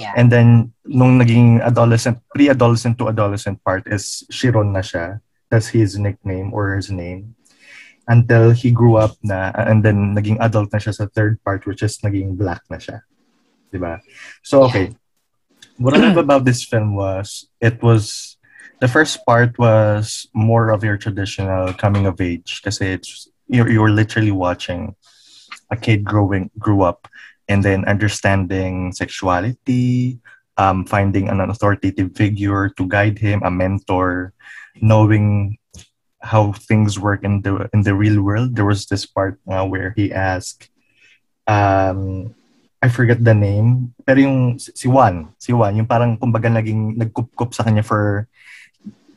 [0.00, 0.12] Yeah.
[0.16, 5.20] And then, nung naging adolescent, pre-adolescent to adolescent part is Shiron na siya.
[5.48, 7.36] That's his nickname or his name.
[8.08, 11.82] Until he grew up na, and then naging adult na siya sa third part, which
[11.82, 13.02] is naging black na siya.
[13.72, 14.00] Diba?
[14.44, 14.92] So, okay.
[14.92, 15.00] Yeah.
[15.80, 18.35] What I love about this film was, it was
[18.80, 23.90] the first part was more of your traditional coming of age because it's you're, you're
[23.90, 24.94] literally watching
[25.70, 27.08] a kid growing grew up
[27.48, 30.18] and then understanding sexuality
[30.56, 34.32] um, finding an authoritative figure to guide him a mentor
[34.80, 35.56] knowing
[36.20, 38.56] how things work in the in the real world.
[38.56, 40.68] There was this part uh, where he asked
[41.46, 42.34] um,
[42.82, 47.54] I forget the name pero yung si Juan si Juan yung parang kumbaga naging nagkup
[47.54, 48.28] sa kanya for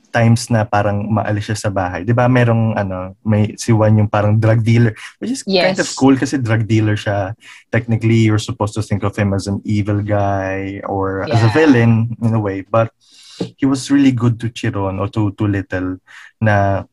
[0.10, 2.04] times na parang maalis siya sa bahay.
[2.04, 2.26] 'Di ba?
[2.26, 5.74] Merong ano, may si Juan yung parang drug dealer, which is yes.
[5.74, 7.34] kind of cool kasi drug dealer siya.
[7.69, 11.38] Technically, you're supposed to think of him as an evil guy or yeah.
[11.38, 12.91] as a villain in a way, but
[13.56, 16.04] he was really good to Chiron or to to Little
[16.43, 16.84] na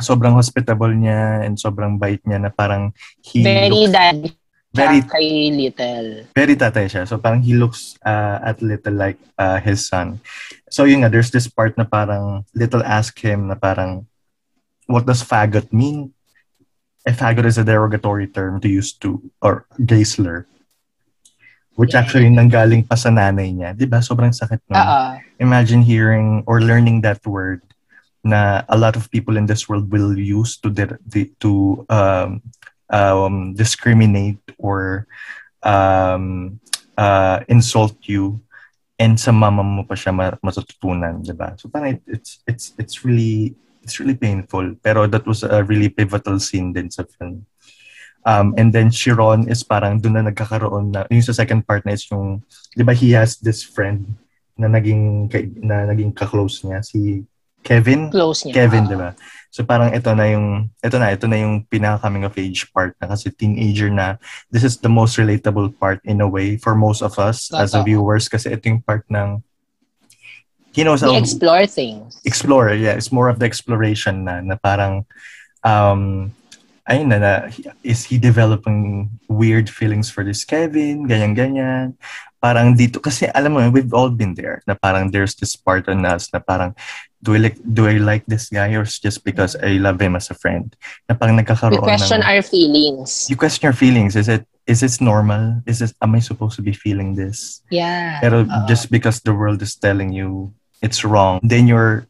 [0.00, 4.32] sobrang hospitable niya and sobrang bait niya na parang he very looks, daddy
[4.76, 6.28] very kay Little.
[6.36, 7.08] Very tatay siya.
[7.08, 10.20] So parang he looks uh, at Little like uh, his son.
[10.68, 14.04] So yun nga, there's this part na parang Little ask him na parang
[14.86, 16.12] what does faggot mean?
[17.06, 20.46] A faggot is a derogatory term to use to or gay slur.
[21.76, 22.00] Which yeah.
[22.00, 23.76] actually nanggaling pa sa nanay niya.
[23.76, 24.00] Di ba?
[24.00, 24.80] Sobrang sakit nun.
[24.80, 25.20] Uh-uh.
[25.38, 27.60] Imagine hearing or learning that word
[28.26, 32.42] na a lot of people in this world will use to de- de- to um,
[32.90, 35.06] um, discriminate or
[35.62, 36.60] um,
[36.96, 38.40] uh, insult you
[38.98, 41.52] and sa mama mo pa siya matututunan, di ba?
[41.60, 43.52] So parang it's it's it's really
[43.84, 44.74] it's really painful.
[44.80, 47.44] Pero that was a really pivotal scene din sa film.
[48.26, 51.94] Um, and then Chiron is parang doon na nagkakaroon na, yung sa second part na
[51.94, 52.42] is yung,
[52.74, 54.02] di ba he has this friend
[54.58, 55.30] na naging,
[55.62, 57.22] na naging ka-close niya, si
[57.62, 58.10] Kevin?
[58.10, 58.66] Close niya.
[58.66, 59.10] Kevin, uh, di ba?
[59.56, 62.92] So parang ito na yung, ito na, ito na yung pinaka coming of age part
[63.00, 64.20] na kasi teenager na,
[64.52, 67.64] this is the most relatable part in a way for most of us Totoo.
[67.64, 69.40] as a viewers kasi ito yung part ng,
[70.76, 72.20] he knows how, explore things.
[72.28, 75.08] explore, yeah, it's more of the exploration na, na parang,
[75.64, 76.36] um,
[76.88, 77.32] ayun na, na,
[77.82, 81.98] is he developing weird feelings for this Kevin, ganyan-ganyan.
[82.38, 86.06] Parang dito, kasi alam mo, we've all been there, na parang there's this part on
[86.06, 86.74] us na parang,
[87.22, 90.30] do I like, do I like this guy or just because I love him as
[90.30, 90.70] a friend?
[91.08, 93.26] Na parang nagkakaroon question ng, our feelings.
[93.28, 94.14] you question your feelings.
[94.14, 95.62] Is it, is this normal?
[95.66, 97.62] Is this, am I supposed to be feeling this?
[97.70, 98.20] Yeah.
[98.22, 98.66] Pero Oo.
[98.68, 102.06] just because the world is telling you it's wrong, then you're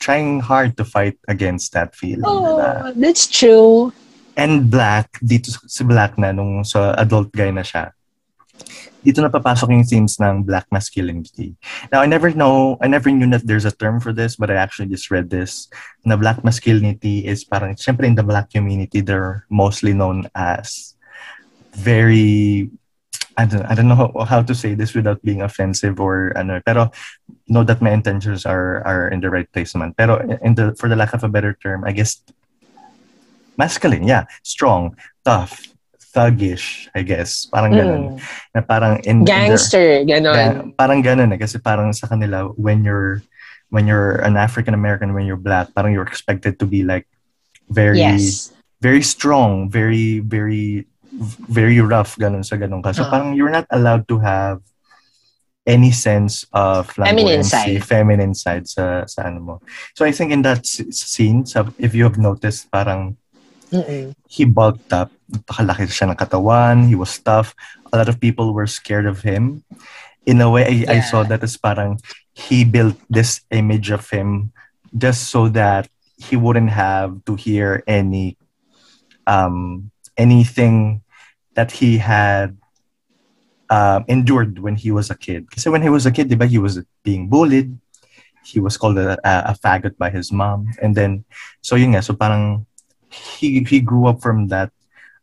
[0.00, 2.28] trying hard to fight against that feeling.
[2.28, 2.92] diba?
[2.92, 3.92] Oh, that's true.
[4.38, 7.90] And Black, dito si Black na, nung sa adult guy na siya,
[9.02, 11.54] dito na papasok yung themes ng black masculinity.
[11.90, 14.54] Now, I never know, I never knew that there's a term for this, but I
[14.54, 15.66] actually just read this,
[16.04, 20.94] na black masculinity is parang, syempre in the black community, they're mostly known as
[21.74, 22.70] very,
[23.38, 26.60] I don't, I don't know how, how to say this without being offensive or ano,
[26.66, 26.90] pero
[27.46, 29.94] know that my intentions are are in the right place naman.
[29.94, 32.18] Pero in the, for the lack of a better term, I guess
[33.58, 34.24] masculine, yeah.
[34.46, 34.94] Strong,
[35.26, 35.60] tough,
[36.14, 37.44] thuggish, I guess.
[37.50, 38.02] Parang ganun.
[38.16, 38.18] Mm.
[38.54, 40.34] Na parang in, in their- Gangster, ganon.
[40.34, 41.38] Yeah, parang ganun eh.
[41.42, 43.20] Kasi parang sa kanila, when you're
[43.68, 47.04] when you're an African American, when you're black, parang you're expected to be like
[47.68, 48.48] very yes.
[48.80, 50.88] very strong, very very
[51.50, 52.96] very rough ganun sa ganun ka.
[52.96, 53.10] So Ah.
[53.12, 54.64] parang you're not allowed to have
[55.68, 57.84] any sense of Feminine side.
[57.84, 59.54] feminine side sa sa ano mo.
[59.92, 61.44] So I think in that scene,
[61.76, 63.20] if you have noticed, parang
[63.72, 64.14] Mm-mm.
[64.28, 65.12] he bulked up.
[65.28, 66.88] Napakalaki siya ng katawan.
[66.88, 67.52] He was tough.
[67.92, 69.64] A lot of people were scared of him.
[70.24, 72.00] In a way, I, I saw that as parang
[72.32, 74.52] he built this image of him
[74.96, 78.36] just so that he wouldn't have to hear any
[79.26, 81.02] um, anything
[81.54, 82.56] that he had
[83.70, 85.50] um, endured when he was a kid.
[85.50, 87.76] Kasi when he was a kid, diba, he was being bullied.
[88.44, 90.72] He was called a, a, a faggot by his mom.
[90.80, 91.24] And then,
[91.60, 92.64] so yun nga, so parang
[93.10, 94.70] he he grew up from that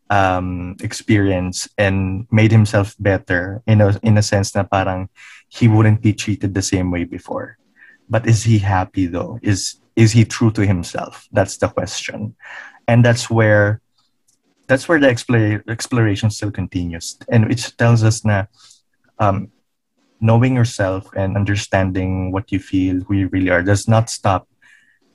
[0.09, 5.09] um, experience and made himself better in a in a sense na parang
[5.49, 7.57] he wouldn't be treated the same way before.
[8.09, 9.39] But is he happy though?
[9.41, 11.27] Is is he true to himself?
[11.31, 12.35] That's the question,
[12.87, 13.81] and that's where
[14.67, 18.45] that's where the explore, exploration still continues, and it tells us na
[19.17, 19.49] um,
[20.21, 24.47] knowing yourself and understanding what you feel, who you really are, does not stop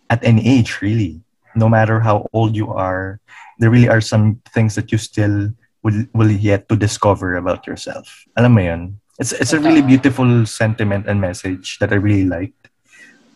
[0.08, 1.22] at any age, really
[1.54, 3.20] no matter how old you are,
[3.58, 5.50] there really are some things that you still
[5.82, 8.24] will, will yet to discover about yourself.
[8.36, 9.00] Alam mo yun?
[9.18, 12.68] It's, it's a really beautiful sentiment and message that I really liked.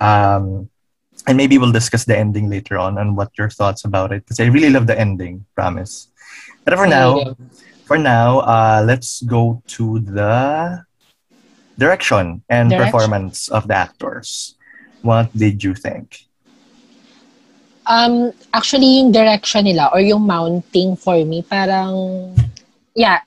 [0.00, 0.70] Um,
[1.26, 4.24] and maybe we'll discuss the ending later on and what your thoughts about it.
[4.24, 6.08] Because I really love the ending, promise.
[6.64, 7.36] But for now,
[7.84, 10.84] for now, uh, let's go to the
[11.76, 12.92] direction and Direction.
[12.92, 14.56] performance of the actors.
[15.02, 16.24] What did you think?
[17.84, 22.32] Um, actually, yung direction nila or yung mounting for me, parang,
[22.96, 23.20] yeah,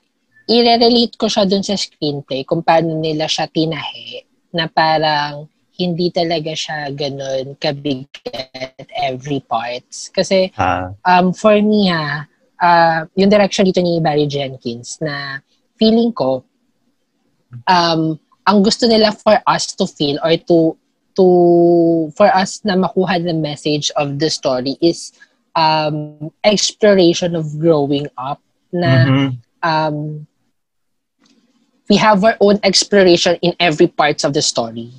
[0.48, 5.46] i-relate ko siya dun sa screenplay kung paano nila siya tinahe na parang
[5.78, 10.10] hindi talaga siya ganun kabigat every parts.
[10.10, 12.26] Kasi Uh, um, for me ha,
[12.58, 15.38] uh, yung direction dito ni Barry Jenkins na
[15.78, 16.42] feeling ko,
[17.68, 20.74] um, ang gusto nila for us to feel or to
[21.18, 21.26] to
[22.14, 25.10] for us na makuha the message of the story is
[25.58, 28.38] um, exploration of growing up
[28.70, 29.28] na mhm.
[29.66, 30.28] um,
[31.88, 34.92] we have our own exploration in every parts of the story.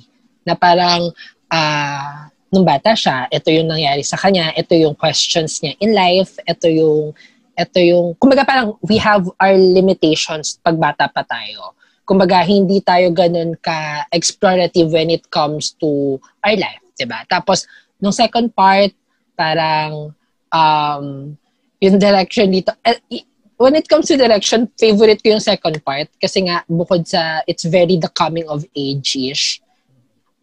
[0.44, 1.14] Na parang,
[1.50, 6.34] ah, nung bata siya, ito yung nangyari sa kanya, ito yung questions niya in life,
[6.42, 7.14] ito yung,
[7.54, 11.78] ito yung, kumbaga parang we have our limitations pag bata pa tayo.
[12.10, 17.22] Kumbaga, hindi tayo ganun ka-explorative when it comes to our life, ba?
[17.30, 17.70] Tapos,
[18.02, 18.90] nung second part,
[19.38, 20.10] parang,
[20.50, 21.38] um,
[21.78, 23.24] yung direction dito, i-
[23.56, 27.62] when it comes to direction, favorite ko yung second part kasi nga bukod sa it's
[27.64, 29.60] very the coming of age-ish.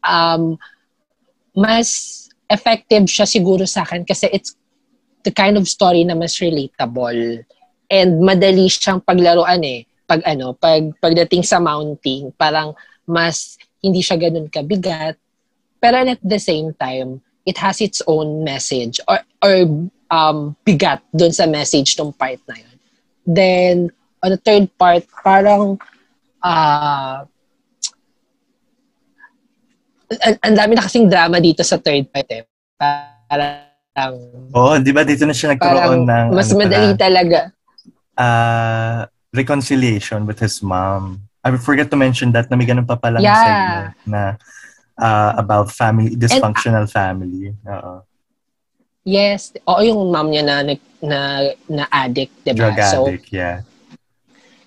[0.05, 0.55] Um,
[1.51, 2.13] mas
[2.47, 4.55] effective siya siguro sa akin kasi it's
[5.25, 7.43] the kind of story na mas relatable
[7.91, 9.83] and madali siyang paglaruan eh.
[10.07, 12.71] Pag ano, pag pagdating sa mounting, parang
[13.03, 15.19] mas hindi siya ganun kabigat.
[15.77, 19.67] Pero at the same time, it has its own message or or
[20.07, 22.77] um bigat dun sa message ng part na yun.
[23.27, 23.75] Then
[24.23, 25.77] on the third part parang
[26.41, 27.27] uh,
[30.07, 32.43] ang, ang dami na kasing drama dito sa third part eh.
[32.79, 34.15] Parang
[34.55, 37.51] Oo, di ba dito na siya nagkaroon ng mas ano madali talaga.
[38.17, 39.03] uh,
[39.37, 41.29] reconciliation with his mom.
[41.45, 43.37] I forget to mention that na may ganun pa palang Yeah.
[43.39, 44.21] segment na
[44.99, 47.53] uh, about family, dysfunctional family.
[47.69, 48.03] Oo.
[49.07, 49.55] Yes.
[49.63, 50.55] Oo, yung mom niya na
[50.99, 51.19] na
[51.71, 52.75] na addict, 'di ba?
[52.75, 53.63] Drug So addict, yeah.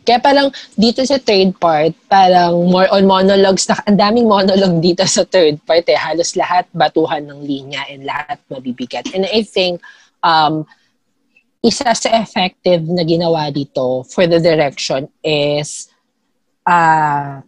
[0.01, 0.49] kaya parang
[0.81, 5.61] dito sa third part, parang more on monologues na ang daming monologue dito sa third
[5.69, 5.99] part eh.
[5.99, 9.13] Halos lahat batuhan ng linya and lahat mabibigat.
[9.13, 9.85] And I think
[10.25, 10.65] um
[11.61, 15.93] isa sa effective na ginawa dito for the direction is
[16.65, 17.45] uh,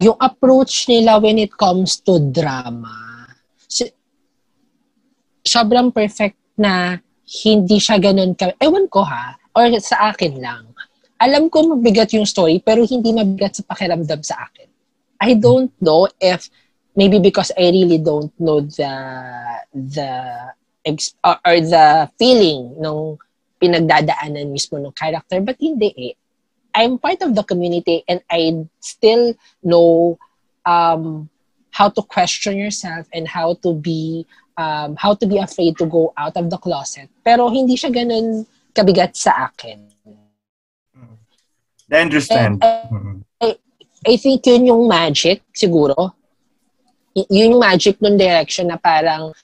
[0.00, 3.28] yung approach nila when it comes to drama.
[3.68, 3.92] Si-
[5.44, 6.96] sobrang perfect na
[7.44, 8.56] hindi siya ganun ka...
[8.56, 10.64] Ewan ko ha, or sa akin lang.
[11.20, 14.68] Alam ko mabigat yung story, pero hindi mabigat sa pakiramdam sa akin.
[15.20, 16.48] I don't know if
[16.92, 18.92] maybe because I really don't know the
[19.72, 20.08] the
[20.86, 23.18] ex- or, or the feeling nung
[23.58, 26.14] pinagdadaanan mismo ng character but hindi eh
[26.76, 30.20] I'm part of the community and I still know
[30.68, 31.28] um,
[31.72, 34.28] how to question yourself and how to be
[34.60, 38.44] um, how to be afraid to go out of the closet pero hindi siya ganun
[38.76, 39.88] kabigat sa akin
[41.86, 42.62] I understand.
[42.64, 43.22] And, Mhm.
[44.06, 46.14] I think yun yung magic, siguro.
[47.14, 49.34] Y- yun yung magic ng direction na parang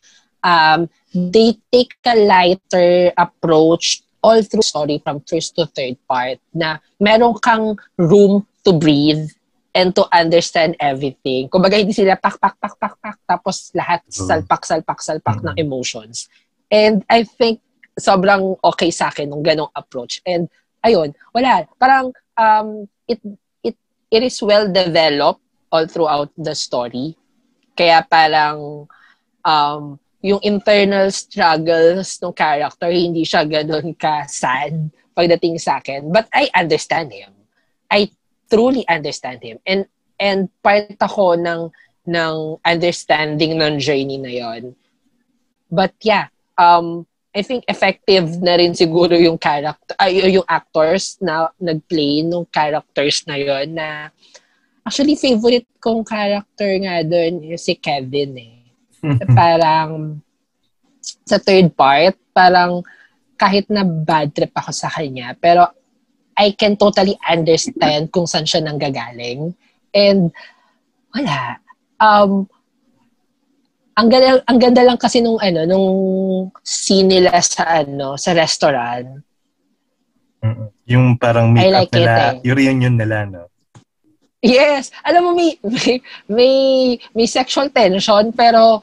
[0.43, 6.79] um, they take a lighter approach all through story from first to third part na
[7.01, 9.27] meron kang room to breathe
[9.75, 11.49] and to understand everything.
[11.49, 14.29] Kumbaga, hindi sila pak, pak, pak, pak, pak, tapos lahat True.
[14.29, 15.65] salpak, salpak, salpak ng Mhm.
[15.65, 16.29] emotions.
[16.71, 17.61] And I think
[17.99, 20.21] sobrang okay sa akin nung ganong approach.
[20.25, 20.49] And
[20.85, 21.67] ayun, wala.
[21.81, 23.21] Parang um, it
[23.65, 23.77] it
[24.09, 25.41] it is well developed
[25.73, 27.17] all throughout the story.
[27.73, 28.87] Kaya parang
[29.45, 36.09] um, yung internal struggles ng character, hindi siya ganun ka-sad pagdating sa akin.
[36.15, 37.35] But I understand him.
[37.91, 38.09] I
[38.47, 39.59] truly understand him.
[39.67, 39.91] And
[40.23, 41.75] and part ako ng
[42.07, 44.79] ng understanding ng journey na yon.
[45.67, 47.05] But yeah, um,
[47.35, 53.25] I think effective na rin siguro yung character, ay, yung actors na nag-play nung characters
[53.27, 54.13] na yon na
[54.87, 58.62] actually favorite kong character nga doon si Kevin eh.
[59.39, 60.23] parang
[61.27, 62.83] sa third part, parang
[63.35, 65.67] kahit na bad trip ako sa kanya, pero
[66.39, 69.53] I can totally understand kung saan siya nanggagaling.
[69.93, 70.33] And
[71.13, 71.61] wala.
[72.01, 72.49] Um,
[73.93, 75.89] ang ganda, ang ganda lang kasi nung ano, nung
[76.65, 79.21] scene nila sa ano, sa restaurant.
[80.41, 80.67] Mhm.
[80.89, 82.37] Yung parang I meet-up like nila, eh.
[82.43, 83.52] yung reunion nila, no?
[84.43, 86.55] Yes, alam mo may may may,
[87.15, 88.83] may sexual tension pero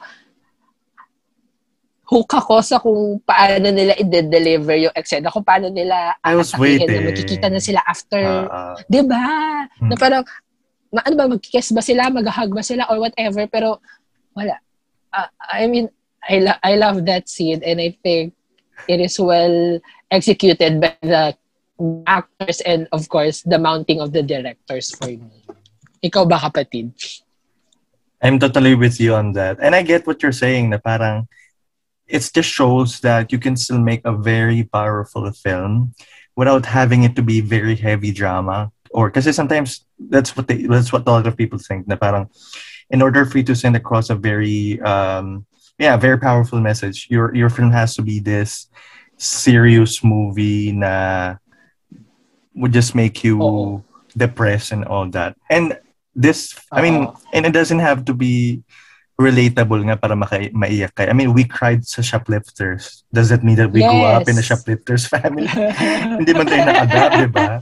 [2.10, 6.90] hook ako sa kung paano nila i-deliver yung eksena, kung paano nila I was waiting.
[6.90, 8.18] na magkikita na sila after,
[8.50, 8.76] Ah, ah.
[8.88, 9.22] 'di ba?
[9.78, 10.00] Na Hmm.
[10.00, 10.24] parang
[10.90, 13.78] ma, ano ba magkikiss ba sila, mag-hug ba sila or whatever pero
[14.34, 14.58] wala.
[15.14, 15.86] Ah, I mean,
[16.24, 18.34] I lo- I love that scene and I think
[18.88, 19.78] it is well
[20.10, 21.36] executed by the
[22.04, 25.39] actors and of course the mounting of the directors for me.
[26.00, 26.92] Ikaw ba kapatid?
[28.22, 29.58] I'm totally with you on that.
[29.60, 31.28] And I get what you're saying na parang
[32.08, 35.94] it just shows that you can still make a very powerful film
[36.36, 38.72] without having it to be very heavy drama.
[38.90, 42.28] Or kasi sometimes that's what they, that's what a lot of people think na parang
[42.90, 45.46] in order for you to send across a very um
[45.78, 48.68] yeah, very powerful message, your your film has to be this
[49.16, 51.36] serious movie na
[52.52, 53.84] would just make you Oo.
[54.16, 55.36] depressed and all that.
[55.48, 55.78] And
[56.14, 58.62] this, I mean, and it doesn't have to be
[59.20, 61.10] relatable nga para maka- maiyak kayo.
[61.10, 63.04] I mean, we cried sa shoplifters.
[63.12, 64.48] Does that mean that we grew up in a Yes.
[64.48, 65.44] shoplifters family?
[66.18, 67.60] Hindi man tayo na-adapt, di ba?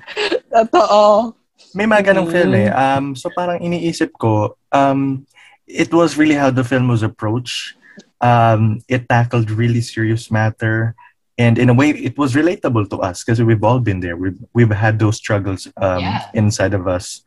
[0.55, 1.34] Totoo.
[1.74, 2.34] May mga ganong Mm.
[2.34, 2.70] film eh.
[2.70, 5.26] Um, so parang iniisip ko, um,
[5.66, 7.74] it was really how the film was approached.
[8.22, 10.94] Um, it tackled really serious matter.
[11.38, 14.16] And in a way, it was relatable to us because we've all been there.
[14.16, 16.22] We've, we've had those struggles um, Yeah.
[16.34, 17.22] inside of us.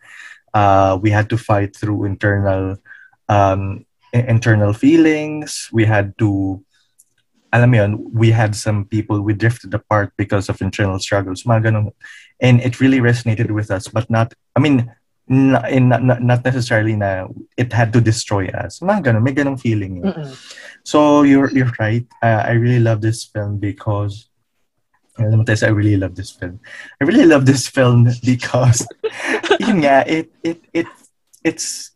[0.54, 2.78] Uh, we had to fight through internal
[3.30, 5.70] um, internal feelings.
[5.72, 6.60] We had to,
[7.54, 11.44] alam mo yun, we had some people we drifted apart because of internal struggles.
[11.44, 11.92] Mga ganun.
[12.40, 14.92] And it really resonated with us, but not, I mean,
[15.28, 18.80] na, in, na, not necessarily na it had to destroy us.
[18.80, 20.04] Mga ganun, may ganung feeling.
[20.84, 22.06] So you're you're right.
[22.22, 24.28] Uh, I really love this film because
[25.26, 26.60] alam mo, I really love this film.
[27.00, 28.86] I really love this film because
[29.60, 30.88] yun nga, it it it
[31.44, 31.92] it's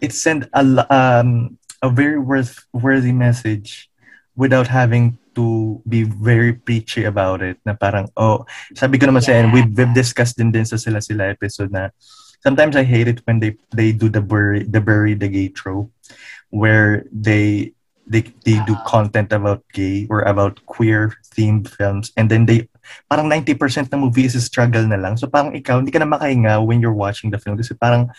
[0.00, 3.90] it sent a um a very worth worthy message
[4.36, 9.34] without having to be very preachy about it na parang oh sabi ko naman sa
[9.34, 9.50] Yeah.
[9.50, 11.90] we've, we've discussed din din sa sila sila episode na
[12.42, 15.90] sometimes I hate it when they they do the bury the bury the gay trope
[16.54, 17.74] where they
[18.04, 18.84] they they do Ah.
[18.84, 22.68] content about gay or about queer themed films and then they
[23.08, 26.60] parang 90% ng movie is struggle na lang so parang ikaw hindi ka na makahinga
[26.60, 28.12] when you're watching the film kasi parang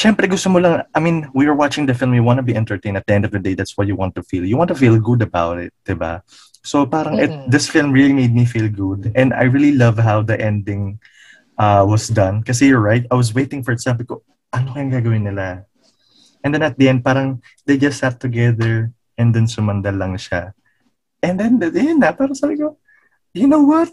[0.00, 2.56] Siyempre gusto mo lang, I mean, we are watching the film, you want to be
[2.56, 2.96] entertained.
[2.96, 4.46] At the end of the day, that's what you want to feel.
[4.48, 6.22] You want to feel good about it, diba?
[6.64, 7.50] So parang it, Mm-mm.
[7.50, 9.12] this film really made me feel good.
[9.12, 11.00] And I really love how the ending
[11.58, 12.40] uh, was done.
[12.44, 13.84] Kasi you're right, I was waiting for it.
[13.84, 14.24] Sabi ko,
[14.56, 15.68] ano kayang gagawin nila?
[16.42, 20.52] And then at the end, parang they just sat together and then sumandal lang siya.
[21.20, 22.80] And then, yun na, ah, parang sabi ko,
[23.36, 23.92] you know what?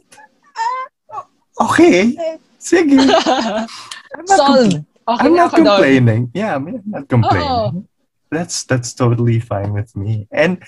[1.60, 2.16] Okay.
[2.62, 2.98] Sige.
[4.16, 4.86] I'm not Solved.
[5.08, 5.64] Okay I'm not doon.
[5.64, 6.22] complaining.
[6.36, 7.48] Yeah, I mean, I'm not complaining.
[7.48, 7.88] Oo.
[8.28, 10.28] That's that's totally fine with me.
[10.36, 10.60] And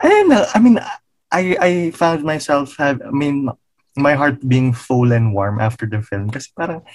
[0.00, 0.48] I don't know.
[0.48, 0.80] I mean,
[1.28, 3.04] I I found myself have.
[3.04, 3.52] I mean,
[3.92, 6.32] my heart being full and warm after the film.
[6.32, 6.88] Kasi parang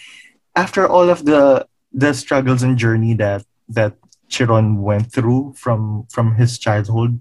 [0.57, 3.93] after all of the the struggles and journey that that
[4.31, 7.19] Chiron went through from from his childhood,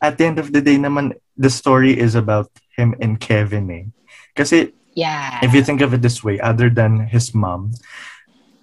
[0.00, 3.70] at the end of the day, naman the story is about him and Kevin.
[3.70, 3.84] Eh.
[4.38, 5.42] Kasi Yeah.
[5.42, 7.74] if you think of it this way, other than his mom,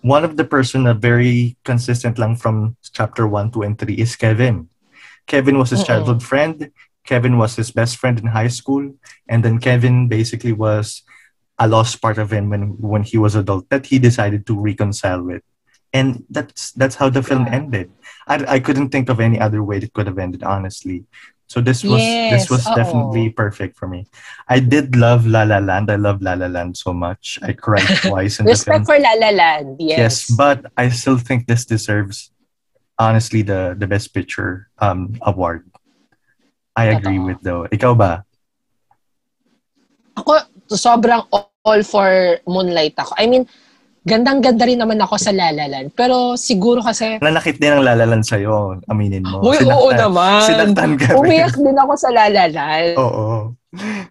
[0.04, 4.16] one of the person that very consistent lang from chapter 1, 2, and 3 is
[4.16, 4.68] Kevin.
[5.28, 5.88] Kevin was his Oo.
[5.88, 6.72] childhood friend.
[7.08, 8.94] Kevin was his best friend in high school.
[9.30, 11.02] And then Kevin basically was
[11.58, 15.24] a lost part of him when, when he was adult that he decided to reconcile
[15.24, 15.42] with.
[15.96, 17.56] And that's that's how the film Yeah.
[17.56, 17.88] ended.
[18.28, 21.08] I, I couldn't think of any other way it could have ended, honestly.
[21.48, 22.76] So this was this Yes, was oo.
[22.76, 24.08] definitely perfect for me.
[24.50, 25.88] I did love La La Land.
[25.91, 27.39] I love La La Land so much.
[27.41, 28.84] I cried twice in the film.
[28.84, 29.78] Respect for La La Land.
[29.96, 30.30] Yes, Yes.
[30.30, 32.32] but I still think this deserves
[33.00, 35.66] honestly the the best picture um award.
[36.76, 37.68] I agree with though.
[37.72, 38.26] Ikaw ba?
[40.16, 40.34] ako,
[40.72, 43.14] sobrang all for Moonlight ako.
[43.18, 43.48] I mean,
[44.06, 45.97] gandang-ganda rin naman ako sa La La Land.
[45.97, 49.41] Pero siguro kasi, Nanakit din ang La La Land sa'yo, aminin mo.
[49.41, 50.45] Uy, oo naman.
[50.45, 51.26] Sinaktan ka rin.
[51.26, 52.95] Umiyak din ako sa La La Land.
[53.01, 53.58] Oo.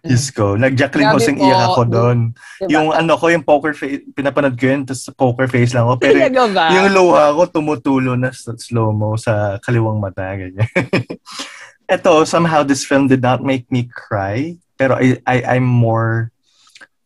[0.05, 0.59] Diyos ko.
[0.59, 1.19] Nag-Jacqueline po.
[1.23, 2.17] iyak ako doon.
[2.61, 2.69] Diba?
[2.69, 5.95] Yung ano ko, yung poker face, pinapanood ko yun, tapos poker face lang ako.
[6.03, 6.69] Pero ba?
[6.69, 10.27] yung luha ko tumutulo na slow-mo sa kaliwang mata.
[10.37, 10.69] Ganyan.
[11.95, 16.33] Ito, somehow this film did not make me cry, pero I, I, I'm more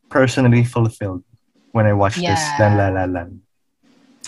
[0.08, 1.28] personally fulfilled
[1.72, 2.58] when I watched this Yeah.
[2.58, 3.42] than La La Land.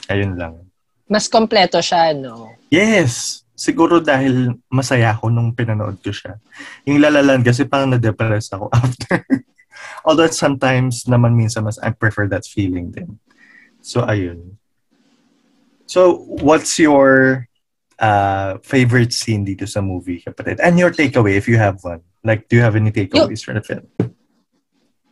[0.07, 0.67] Ayun lang.
[1.07, 2.55] Mas kompleto siya, no?
[2.71, 3.43] Yes!
[3.51, 6.39] Siguro dahil masaya ako nung pinanood ko siya.
[6.87, 9.21] Yung La La Land kasi parang na-depress ako after.
[10.01, 13.21] Although sometimes naman minsan mas I prefer that feeling din.
[13.85, 14.57] So ayun.
[15.85, 17.45] So what's your
[17.99, 20.57] uh, favorite scene dito sa movie, kapatid?
[20.63, 22.01] And your takeaway if you have one.
[22.23, 23.85] Like, do you have any takeaways for the film?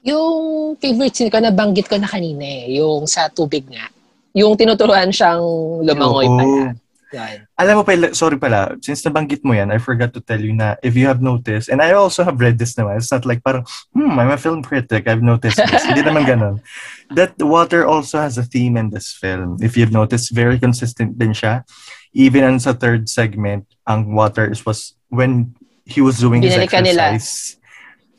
[0.03, 2.79] Yung favorite scene ko, nabanggit ko na kanina eh.
[2.79, 3.91] Yung sa tubig nga.
[4.31, 5.43] Yung tinuturuan siyang
[5.83, 6.37] lumangoy Oo.
[6.37, 6.77] pala.
[7.09, 7.49] Yan.
[7.57, 10.77] Alam mo pala, sorry pala, since nabanggit mo yan, I forgot to tell you na
[10.85, 13.65] if you have noticed, and I also have read this naman, it's not like parang,
[13.97, 15.85] hmm, I'm a film critic, I've noticed this.
[15.89, 16.61] Hindi naman ganun.
[17.09, 19.57] That water also has a theme in this film.
[19.57, 21.65] If you've noticed, very consistent din siya.
[22.13, 25.57] Even on sa third segment, ang water is was when
[25.89, 27.17] he was doing his Binalikan nila.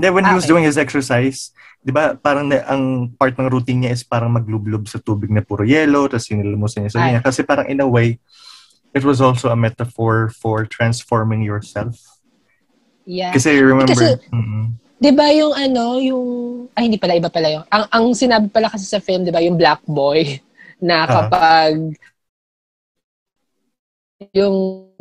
[0.01, 0.53] Hindi, when he was Okay.
[0.57, 1.53] doing his exercise,
[1.85, 5.45] di ba, parang na, ang part ng routine niya is parang maglublob sa tubig na
[5.45, 7.21] puro yelo, tapos sinilumusan niya sa niya.
[7.21, 8.17] Kasi parang in a way,
[8.91, 12.01] it was also a metaphor for transforming yourself.
[13.05, 13.37] Yeah.
[13.37, 14.81] Kasi remember, Kasi- Mhm.
[14.97, 16.25] 'Di ba yung ano, yung
[16.73, 17.65] ay hindi pala iba pala yung.
[17.69, 20.25] Ang ang sinabi pala kasi sa film, 'di ba, yung black boy
[20.81, 21.29] na Ah.
[21.29, 21.93] kapag
[24.37, 24.93] yung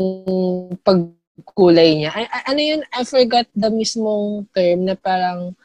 [1.40, 2.12] pagkulay niya.
[2.12, 2.82] Ay- ano yun?
[2.92, 5.56] I forgot the mismong term na parang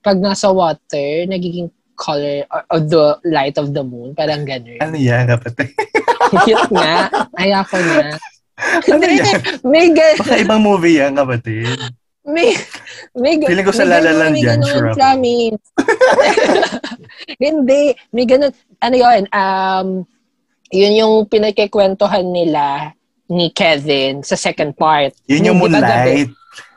[0.00, 1.66] pag nasa water, nagiging
[1.98, 4.14] color or- of the light of the moon.
[4.14, 4.78] Parang gano'n.
[4.78, 5.74] ano yan, kapatid?
[6.46, 7.10] Cute nga.
[7.34, 8.14] Ay, ako na.
[8.86, 9.40] ano yan?
[9.66, 11.66] May, gan- Baka ibang movie yan, kapatid.
[12.22, 12.54] may,
[13.14, 15.62] may, ga- Feeling ko sa may La La ganun, Land may yan, ganun, sure promise.
[17.42, 18.52] Hindi, may ganun.
[18.78, 19.88] Ano yun, um,
[20.70, 22.92] yun yung pinagkikwentuhan nila
[23.28, 25.10] ni Kevin sa second part.
[25.26, 25.58] Yun yung?
[25.58, 26.30] Moonlight.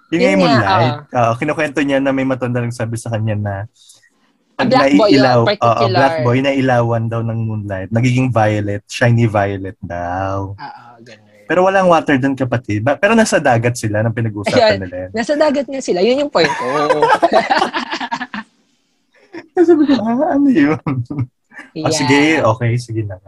[0.10, 0.94] Yun Yun yung Moonlight.
[1.10, 3.56] Oo, kinukwento niya na may matanda nang sabi sa kanya na
[4.56, 5.80] A black boy yun, naiilaw- particular.
[5.80, 7.90] oo, black boy na ilawan daw ng moonlight.
[7.90, 10.52] Nagiging violet, shiny violet daw.
[10.52, 11.28] Oo, ganun.
[11.46, 12.84] Pero walang water doon kapatid.
[12.84, 14.80] Ba- Pero nasa dagat sila nang pinag-uusapan Ayan.
[14.84, 14.96] nila.
[15.00, 15.10] yan.
[15.12, 15.98] Nasa dagat nga sila.
[16.00, 16.66] Yun yung point ko.
[19.60, 20.80] Sabi ko, ah, ano yun?
[21.60, 21.92] Ah, Yeah.
[21.92, 23.20] sige, okay, sige na.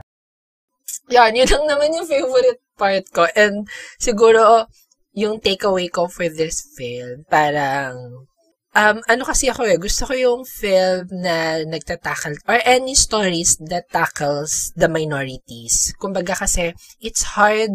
[1.09, 3.29] Yan, yun lang naman yung favorite part ko.
[3.37, 3.69] And
[4.01, 4.65] siguro,
[5.13, 8.25] yung takeaway ko for this film, parang,
[8.73, 13.85] um, ano kasi ako eh, gusto ko yung film na nagtatakal, or any stories that
[13.93, 15.93] tackles the minorities.
[16.01, 17.69] Kumbaga kasi, it's hard,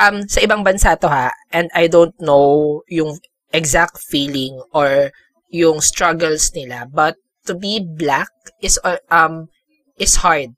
[0.00, 3.20] um, sa ibang bansa to ha, and I don't know yung
[3.52, 5.12] exact feeling or
[5.50, 8.30] yung struggles nila, but to be black
[8.62, 9.50] is, uh, um,
[9.98, 10.54] is hard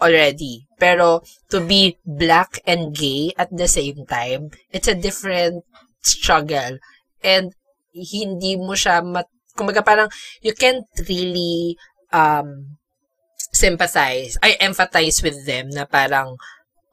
[0.00, 0.66] already.
[0.78, 5.64] Pero to be black and gay at the same time, it's a different
[6.02, 6.78] struggle.
[7.22, 7.52] And
[7.94, 9.26] hindi mo siya mat
[9.58, 11.74] kumbaga parang you can't really
[12.14, 12.78] um
[13.50, 16.38] sympathize I empathize with them na parang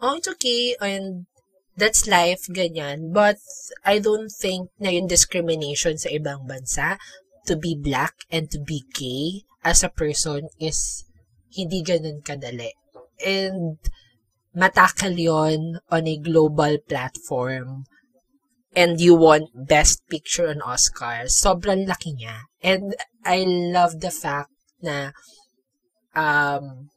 [0.01, 1.29] oh it's okay and
[1.77, 3.37] that's life ganyan but
[3.85, 6.97] I don't think na yung discrimination sa ibang bansa
[7.45, 11.05] to be black and to be gay as a person is
[11.53, 12.73] hindi ganun kadali
[13.24, 13.78] and
[14.55, 17.84] matakal yon on a global platform
[18.76, 22.43] and you won Best Picture on Oscar, sobrang laki niya.
[22.59, 24.51] And I love the fact
[24.84, 25.16] na
[26.11, 26.91] um,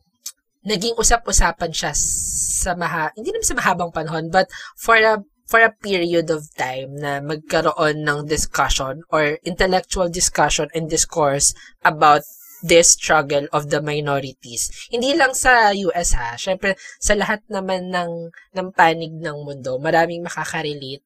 [0.66, 5.72] naging usap-usapan siya sa maha, hindi naman sa mahabang panahon, but for a for a
[5.72, 12.20] period of time na magkaroon ng discussion or intellectual discussion and discourse about
[12.62, 14.70] this struggle of the minorities.
[14.90, 20.26] Hindi lang sa US ha, syempre sa lahat naman ng ng panig ng mundo, maraming
[20.26, 21.02] makaka-relate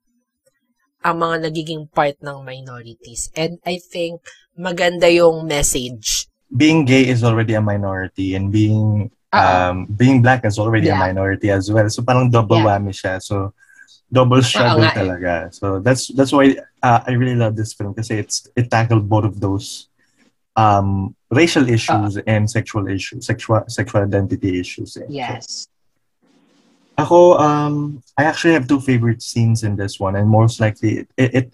[1.02, 3.28] ang mga nagiging part ng minorities.
[3.34, 4.22] And I think
[4.54, 6.30] maganda yung message.
[6.52, 11.00] Being gay is already a minority and being um, being black is already a Yeah.
[11.00, 11.88] minority as well.
[11.88, 12.76] So parang double Yeah.
[12.78, 13.18] whammy siya.
[13.18, 13.56] So
[14.12, 14.98] double struggle nga eh.
[15.00, 15.32] talaga.
[15.50, 19.24] So that's that's why uh, I really love this film kasi it's it tackled both
[19.24, 19.88] of those
[20.56, 24.96] um racial issues and sexual issues, sexual sexual identity issues.
[24.96, 25.06] eh.
[25.08, 25.68] Yes.
[26.98, 31.30] Ako, um, I actually have two favorite scenes in this one, and most likely it
[31.34, 31.46] it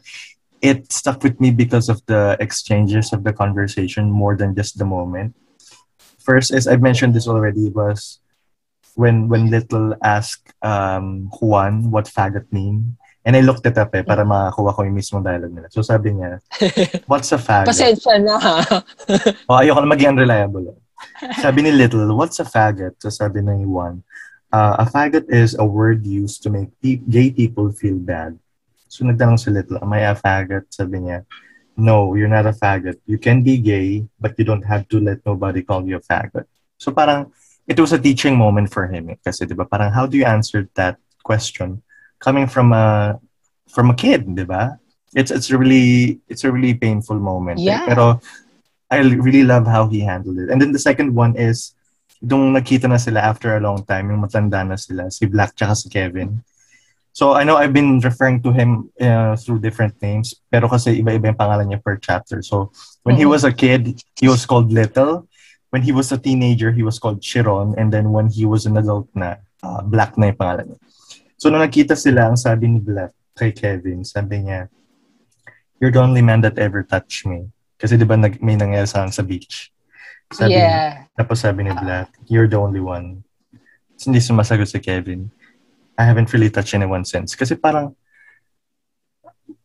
[0.60, 4.84] it stuck with me because of the exchanges of the conversation more than just the
[4.84, 5.34] moment.
[6.18, 8.18] First, as I mentioned this already, was
[8.98, 12.98] when when Little asked um, Juan what faggot mean,
[13.28, 15.68] and I looked it up eh, para makakuha ko yung mismong dialogue nila.
[15.68, 16.40] So sabi niya,
[17.12, 17.76] what's a faggot?
[17.76, 18.56] Pasensya na ha.
[19.52, 20.80] O, ayoko na maging unreliable.
[21.36, 22.96] Sabi ni Little, what's a faggot?
[23.04, 24.00] So sabi ni Juan,
[24.48, 28.40] uh, a faggot is a word used to make pe- gay people feel bad.
[28.88, 30.72] So nagtanong si Little, am I a faggot?
[30.72, 31.28] Sabi niya,
[31.76, 32.96] no, you're not a faggot.
[33.04, 36.48] You can be gay, but you don't have to let nobody call you a faggot.
[36.80, 37.28] So parang,
[37.68, 39.12] it was a teaching moment for him.
[39.12, 39.20] Eh.
[39.20, 41.84] Kasi, di ba, parang how do you answer that question
[42.20, 43.18] coming from a
[43.68, 44.78] from a kid, di ba?
[45.14, 47.58] It's it's a really it's a really painful moment.
[47.60, 47.72] eh.
[47.72, 47.86] Yeah.
[47.88, 48.20] Pero
[48.90, 50.48] I really love how he handled it.
[50.48, 51.72] And then the second one is
[52.24, 55.76] nung nakita na sila after a long time, yung matanda na sila, si Black tsaka
[55.76, 56.42] si Kevin.
[57.12, 61.34] So I know I've been referring to him uh, through different names, pero kasi iba-iba
[61.34, 62.42] yung pangalan niya per chapter.
[62.42, 62.70] So
[63.02, 63.32] when he Mhm.
[63.34, 65.26] was a kid, he was called Little.
[65.70, 67.74] When he was a teenager, he was called Chiron.
[67.76, 70.78] And then when he was an adult na, uh, Black na yung pangalan niya.
[71.38, 74.66] So nung nakita sila, ang sabi ni Black kay Kevin, sabi niya,
[75.78, 77.54] You're the only man that ever touched me.
[77.78, 79.70] Kasi di ba nag, may nangyari sa sa beach?
[80.34, 81.06] Sabi, yeah.
[81.14, 83.22] tapos sabi ni Black, you're the only one.
[83.94, 85.30] Tapos hindi sumasagot si Kevin.
[85.94, 87.38] I haven't really touched anyone since.
[87.38, 87.94] Kasi parang,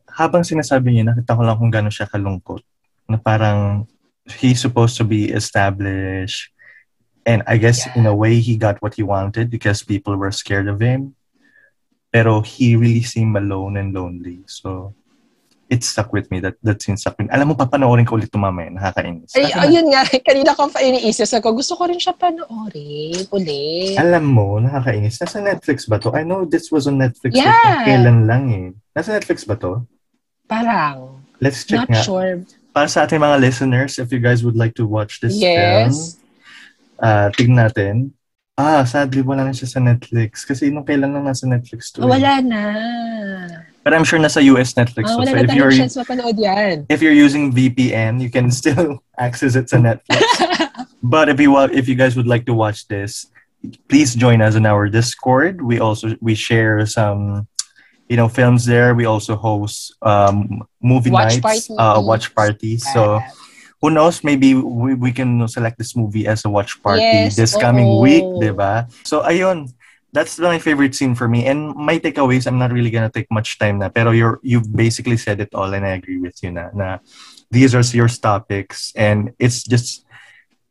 [0.06, 2.62] habang sinasabi niya, nakita ko lang kung gano'n siya kalungkot.
[3.10, 3.90] Na parang,
[4.38, 6.54] he's supposed to be established.
[7.26, 7.98] And I guess Yeah.
[7.98, 11.18] in a way, he got what he wanted because people were scared of him.
[12.14, 14.38] Pero he really seemed alone and lonely.
[14.46, 14.94] So,
[15.66, 16.38] it stuck with me.
[16.38, 17.34] That that scene stuck with me.
[17.34, 18.70] Alam mo, papanoorin ko ulit ito mamaya.
[18.70, 19.34] Nakakainis.
[19.34, 20.06] Ay, ayun nga.
[20.30, 21.50] Kanina ko pa iniisip ko.
[21.50, 23.98] Gusto ko rin siya panoorin ulit.
[23.98, 25.18] Alam mo, nakakainis.
[25.18, 26.14] Nasa Netflix ba to?
[26.14, 27.34] I know this was on Netflix.
[27.34, 27.50] Yeah.
[27.50, 27.82] Yeah.
[27.82, 28.68] Kailan lang eh.
[28.94, 29.82] Nasa Netflix ba to?
[30.46, 32.02] Parang, Let's check not nga.
[32.06, 32.46] sure.
[32.70, 36.20] Para sa ating mga listeners, if you guys would like to watch this film, Yes.
[37.02, 38.14] uh, tignan natin.
[38.54, 40.46] Ah, sadly, wala na siya sa Netflix.
[40.46, 42.02] Kasi nung kailan lang nasa Netflix to.
[42.02, 42.06] eh.
[42.06, 42.62] Wala na.
[43.82, 45.10] But I'm sure nasa US Netflix.
[45.10, 45.18] To.
[45.18, 46.86] wala so na if you're, chance mapanood yan.
[46.88, 50.22] if you're using VPN, you can still access it sa Netflix.
[51.04, 53.28] But if you if you guys would like to watch this,
[53.92, 55.60] please join us in our Discord.
[55.60, 57.44] We also we share some
[58.08, 58.94] you know films there.
[58.96, 61.76] We also host um movie Watch nights, parties.
[61.76, 62.88] uh watch parties.
[62.88, 63.28] So Ah,
[63.84, 67.52] who knows, maybe we, we can select this movie as a watch party Yes, this
[67.52, 68.00] coming oo.
[68.00, 68.88] week, diba?
[69.04, 69.68] So, ayun.
[70.14, 71.44] That's my favorite scene for me.
[71.44, 73.90] And my takeaways, I'm not really gonna take much time na.
[73.90, 76.98] Pero you're, you've basically said it all and I agree with you na, na
[77.50, 80.06] these are your topics and it's just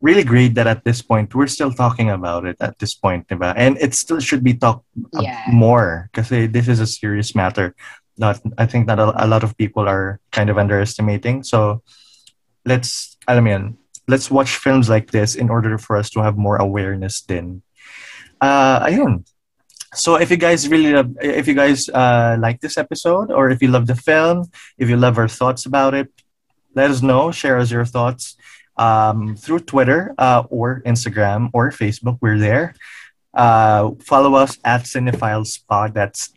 [0.00, 3.52] really great that at this point, we're still talking about it at this point, diba?
[3.54, 5.36] And it still should be talked Yeah.
[5.52, 7.76] more because this is a serious matter.
[8.16, 11.44] Not, I think that a, a lot of people are kind of underestimating.
[11.44, 11.84] So
[12.64, 16.56] let's, mo yun, let's watch films like this in order for us to have more
[16.56, 17.62] awareness din.
[18.40, 19.24] Uh, ayun.
[19.94, 23.62] So if you guys really love, if you guys uh, like this episode or if
[23.62, 26.10] you love the film, if you love our thoughts about it,
[26.74, 27.30] let us know.
[27.30, 28.36] Share us your thoughts
[28.76, 32.18] um, through Twitter uh, or Instagram or Facebook.
[32.20, 32.74] We're there.
[33.32, 35.94] Uh, follow us at Cinephiles Pod.
[35.94, 36.34] That's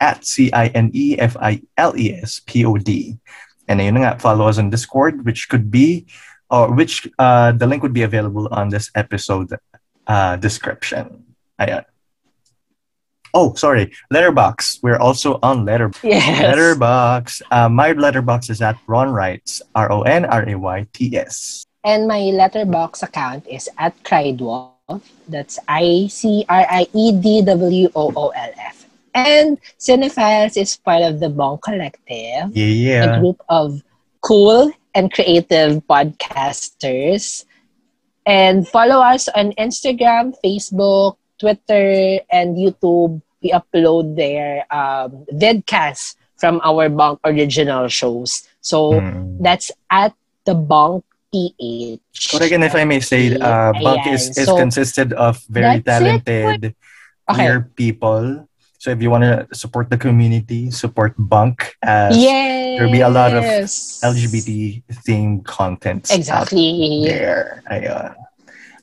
[0.00, 3.18] at C I N E F I L E S P O D.
[3.68, 6.06] And ayun na nga, follow us on Discord, which could be,
[6.50, 9.50] or which uh, the link would be available on this episode
[10.06, 11.24] uh, description.
[11.60, 11.84] Ayan.
[13.34, 13.92] Oh, sorry.
[14.10, 14.80] Letterbox.
[14.82, 16.40] We're also on Letter Yes.
[16.40, 17.42] Letterbox.
[17.50, 19.60] Uh, my letterbox is at Ron Wrights.
[19.74, 21.64] R O N R A Y T S.
[21.84, 25.02] And my letterbox account is at Crydwolf.
[25.28, 28.75] That's I C R I E D W O O L F.
[29.16, 33.18] And Cinephiles is part of the Bong Collective, a Yeah.
[33.18, 33.80] group of
[34.20, 37.44] cool and creative podcasters.
[38.26, 43.22] And follow us on Instagram, Facebook, Twitter, and YouTube.
[43.40, 48.44] We upload their um, vidcasts from our Bonk original shows.
[48.60, 49.40] So Mm.
[49.40, 50.12] that's at
[50.44, 52.00] the Bonk PH.
[52.32, 52.52] Correct.
[52.52, 55.84] And if I may say, uh, Bunk is, is So, consisted of very it.
[55.86, 56.74] talented
[57.30, 57.34] Okay.
[57.34, 58.48] queer people.
[58.86, 62.78] So if you want to support the community, support Bunk as yes.
[62.78, 67.02] there'll be a lot of LGBT themed content Exactly.
[67.02, 67.64] there.
[67.66, 68.14] Ayun.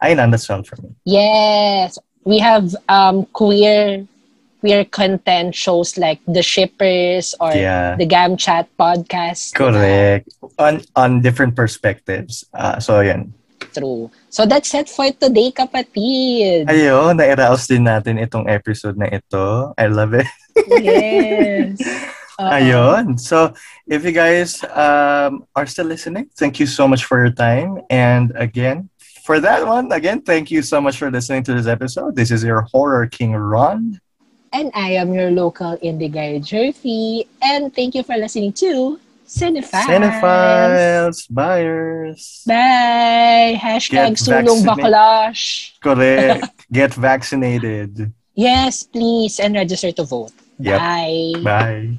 [0.03, 0.91] Ayun, that's all for me.
[1.07, 1.95] Yes.
[2.27, 4.03] We have um queer
[4.59, 7.95] queer content shows like The Shippers or Yeah.
[7.95, 9.55] the Gam Chat podcast.
[9.55, 10.27] Correct.
[10.59, 12.43] On on different perspectives.
[12.51, 13.31] Uh, so yun.
[13.71, 14.11] True.
[14.29, 16.67] So that's it for today, kapatid.
[16.67, 19.71] Ayun, na-arouse din natin itong episode na ito.
[19.77, 20.27] I love it.
[20.81, 21.79] yes.
[22.41, 22.49] Oo.
[22.57, 23.19] Ayun.
[23.21, 23.53] So,
[23.85, 27.81] if you guys um, are still listening, thank you so much for your time.
[27.89, 28.89] And again,
[29.23, 32.15] for that one, again, thank you so much for listening to this episode.
[32.15, 34.01] This is your Horror King Ron.
[34.53, 37.25] And I am your local indie guy, Jerfy.
[37.41, 39.87] And thank you for listening to Cinephiles.
[39.87, 42.43] Cinephiles, buyers.
[42.45, 43.57] Bye!
[43.59, 45.73] Hashtag sulong backlash.
[45.79, 46.65] Correct.
[46.71, 48.11] Get vaccinated.
[48.35, 49.39] Yes, please.
[49.39, 50.33] And register to vote.
[50.59, 50.79] Yep.
[50.79, 51.33] Bye.
[51.43, 51.97] Bye.